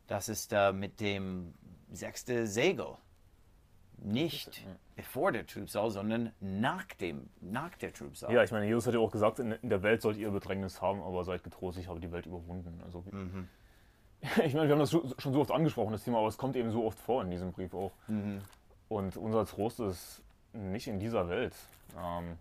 das 0.06 0.28
ist 0.28 0.52
äh, 0.52 0.72
mit 0.72 1.00
dem 1.00 1.54
sechsten 1.90 2.46
Segel. 2.46 2.96
Nicht 3.96 4.66
bevor 4.96 5.32
der 5.32 5.46
Trübsal, 5.46 5.90
sondern 5.90 6.32
nach, 6.40 6.84
dem, 7.00 7.30
nach 7.40 7.74
der 7.76 7.92
Trübsal. 7.92 8.32
Ja, 8.32 8.42
ich 8.42 8.50
meine, 8.50 8.66
Jesus 8.66 8.86
hat 8.86 8.94
ja 8.94 9.00
auch 9.00 9.10
gesagt, 9.10 9.38
in, 9.38 9.56
der 9.62 9.82
Welt 9.82 10.02
sollt 10.02 10.18
ihr 10.18 10.30
Bedrängnis 10.30 10.82
haben, 10.82 11.00
aber 11.00 11.24
seid 11.24 11.42
getrost, 11.42 11.78
ich 11.78 11.88
habe 11.88 12.00
die 12.00 12.12
Welt 12.12 12.26
überwunden. 12.26 12.80
Also, 12.84 13.04
Ich 14.44 14.54
meine, 14.54 14.68
wir 14.68 14.72
haben 14.72 14.80
das 14.80 14.90
schon 14.90 15.14
schon 15.18 15.32
so 15.34 15.40
oft 15.40 15.50
angesprochen, 15.50 15.92
das 15.92 16.02
Thema, 16.04 16.18
aber 16.18 16.28
es 16.28 16.38
kommt 16.38 16.56
eben 16.56 16.70
so 16.70 16.84
oft 16.84 16.98
vor 16.98 17.22
in 17.22 17.30
diesem 17.30 17.52
Brief 17.52 17.74
auch. 17.74 17.92
Und 18.88 19.16
unser 19.16 19.44
Trost 19.44 19.80
ist 19.80 20.23
nicht 20.54 20.86
in 20.86 20.98
dieser 20.98 21.28
Welt. 21.28 21.54
Ähm, 21.98 22.38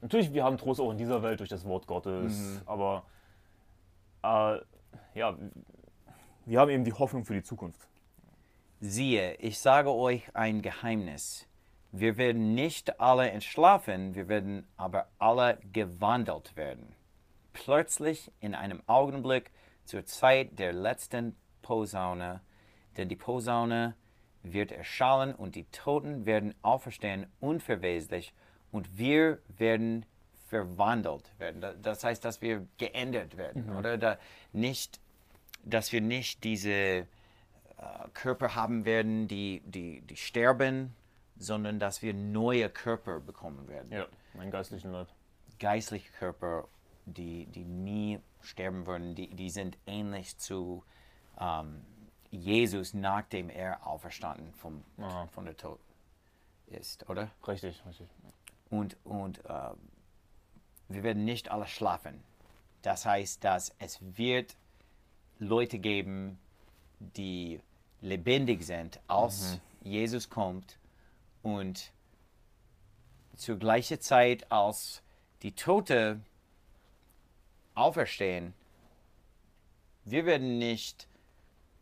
natürlich, 0.00 0.32
wir 0.32 0.44
haben 0.44 0.58
Trost 0.58 0.80
auch 0.80 0.90
in 0.90 0.98
dieser 0.98 1.22
Welt 1.22 1.40
durch 1.40 1.48
das 1.48 1.64
Wort 1.64 1.86
Gottes, 1.86 2.60
aber 2.66 3.04
äh, 4.22 4.58
ja, 5.14 5.36
wir 6.46 6.60
haben 6.60 6.70
eben 6.70 6.84
die 6.84 6.92
Hoffnung 6.92 7.24
für 7.24 7.34
die 7.34 7.42
Zukunft. 7.42 7.80
Siehe, 8.80 9.34
ich 9.34 9.58
sage 9.58 9.92
euch 9.92 10.34
ein 10.34 10.62
Geheimnis. 10.62 11.46
Wir 11.92 12.16
werden 12.16 12.54
nicht 12.54 13.00
alle 13.00 13.30
entschlafen, 13.30 14.14
wir 14.14 14.28
werden 14.28 14.66
aber 14.76 15.08
alle 15.18 15.58
gewandelt 15.72 16.56
werden. 16.56 16.94
Plötzlich 17.52 18.30
in 18.40 18.54
einem 18.54 18.80
Augenblick 18.86 19.50
zur 19.84 20.06
Zeit 20.06 20.58
der 20.58 20.72
letzten 20.72 21.36
Posaune, 21.62 22.40
denn 22.96 23.08
die 23.08 23.16
Posaune 23.16 23.96
wird 24.42 24.72
erschallen 24.72 25.34
und 25.34 25.54
die 25.54 25.64
Toten 25.64 26.24
werden 26.26 26.54
auferstehen 26.62 27.26
unverweslich 27.40 28.32
und 28.72 28.98
wir 28.98 29.38
werden 29.58 30.06
verwandelt 30.48 31.30
werden. 31.38 31.60
Da- 31.60 31.74
Das 31.74 32.02
heißt, 32.04 32.24
dass 32.24 32.40
wir 32.40 32.66
geändert 32.78 33.36
werden, 33.36 33.76
oder? 33.76 33.98
Da 33.98 34.18
nicht, 34.52 34.98
dass 35.64 35.92
wir 35.92 36.00
nicht 36.00 36.42
diese 36.44 36.70
äh, 36.72 37.04
Körper 38.14 38.54
haben 38.54 38.84
werden, 38.84 39.28
die, 39.28 39.62
die, 39.66 40.00
die 40.02 40.16
sterben, 40.16 40.94
sondern 41.36 41.78
dass 41.78 42.02
wir 42.02 42.14
neue 42.14 42.68
Körper 42.68 43.20
bekommen 43.20 43.68
werden. 43.68 43.92
Ja, 43.92 44.06
mein 44.34 44.50
geistlichen 44.50 44.90
Leib. 44.92 45.08
Geistliche 45.58 46.10
Körper, 46.18 46.66
die, 47.06 47.46
die 47.46 47.64
nie 47.64 48.18
sterben 48.42 48.86
würden, 48.86 49.14
die, 49.14 49.28
die 49.28 49.50
sind 49.50 49.76
ähnlich 49.86 50.36
zu 50.38 50.82
ähm, 51.38 51.82
Jesus, 52.30 52.94
nachdem 52.94 53.50
er 53.50 53.86
auferstanden 53.86 54.52
vom, 54.54 54.84
Aha. 54.98 55.26
von 55.28 55.44
der 55.44 55.56
Tod 55.56 55.80
ist, 56.66 57.08
oder? 57.08 57.30
Richtig, 57.46 57.82
richtig. 57.86 58.08
Und, 58.70 58.96
und 59.04 59.44
äh, 59.44 59.70
wir 60.88 61.02
werden 61.02 61.24
nicht 61.24 61.50
alle 61.50 61.66
schlafen. 61.66 62.22
Das 62.82 63.04
heißt, 63.04 63.42
dass 63.44 63.74
es 63.78 63.98
wird 64.16 64.56
Leute 65.38 65.78
geben, 65.78 66.38
die 66.98 67.60
lebendig 68.00 68.64
sind, 68.64 69.00
als 69.06 69.58
Jesus 69.82 70.30
kommt 70.30 70.78
und 71.42 71.92
zur 73.36 73.56
gleichen 73.56 74.00
Zeit, 74.00 74.50
als 74.52 75.02
die 75.42 75.52
Tote 75.52 76.20
auferstehen, 77.74 78.54
wir 80.04 80.26
werden 80.26 80.58
nicht 80.58 81.06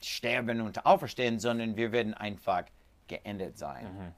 sterben 0.01 0.61
und 0.61 0.87
auferstehen, 0.87 1.39
sondern 1.41 1.77
wir 1.77 1.93
werden 1.93 2.15
einfach 2.15 2.65
geändert 3.07 3.59
sein 3.59 4.15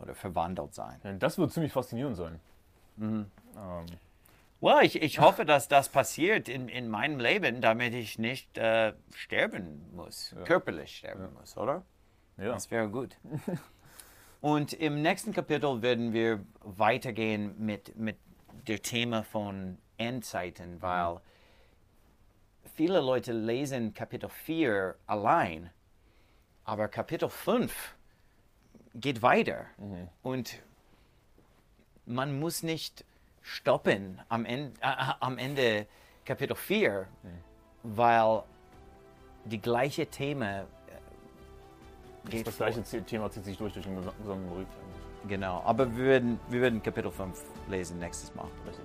oder 0.00 0.14
verwandelt 0.14 0.74
sein. 0.74 1.00
Ja, 1.04 1.12
das 1.12 1.38
wird 1.38 1.52
ziemlich 1.52 1.72
faszinierend 1.72 2.16
sein. 2.16 2.40
Ähm, 3.00 3.26
Well, 4.62 4.84
ich, 4.84 5.02
ich 5.02 5.18
hoffe, 5.18 5.44
dass 5.44 5.66
das 5.66 5.88
passiert 5.88 6.48
in, 6.48 6.68
in 6.68 6.88
meinem 6.88 7.18
Leben, 7.18 7.60
damit 7.60 7.94
ich 7.94 8.20
nicht 8.20 8.56
äh, 8.56 8.92
sterben 9.12 9.84
muss, 9.92 10.36
körperlich 10.44 10.98
sterben 10.98 11.34
muss, 11.34 11.56
oder? 11.56 11.82
ja. 12.36 12.52
Das 12.52 12.70
wäre 12.70 12.88
gut. 12.88 13.16
Und 14.40 14.72
im 14.72 15.02
nächsten 15.02 15.32
Kapitel 15.32 15.82
werden 15.82 16.12
wir 16.12 16.44
weitergehen 16.60 17.56
mit, 17.58 17.96
mit 17.96 18.18
der 18.68 18.80
Thema 18.82 19.24
von 19.24 19.78
Endzeiten, 19.96 20.80
weil 20.80 21.18
viele 22.74 23.00
Leute 23.00 23.32
lesen 23.32 23.94
Kapitel 23.94 24.28
4 24.28 24.94
allein, 25.06 25.70
aber 26.64 26.88
Kapitel 26.88 27.28
5 27.28 27.94
geht 28.94 29.22
weiter. 29.22 29.66
Und 30.22 30.62
man 32.06 32.38
muss 32.38 32.62
nicht 32.62 33.04
stoppen 33.42 34.20
am 34.28 34.44
Ende, 34.44 34.72
äh, 34.80 35.12
am 35.20 35.38
Ende 35.38 35.86
Kapitel 36.24 36.54
4, 36.56 37.06
weil 37.82 38.42
die 39.44 39.60
gleiche 39.60 40.06
Thema 40.06 40.60
äh, 40.60 40.64
geht 42.30 42.46
Das 42.46 42.56
gleiche 42.56 42.82
Z- 42.84 43.06
Thema 43.06 43.30
zieht 43.30 43.44
sich 43.44 43.56
durch 43.58 43.72
durch 43.72 43.84
den 43.86 43.98
gesa- 43.98 44.14
gesamten 44.22 44.48
eigentlich. 44.52 44.66
Genau, 45.28 45.60
aber 45.64 45.96
wir 45.96 46.04
werden, 46.04 46.40
wir 46.48 46.60
werden 46.60 46.82
Kapitel 46.82 47.10
5 47.10 47.40
lesen 47.68 47.98
nächstes 47.98 48.34
Mal. 48.34 48.46
Richtig. 48.66 48.84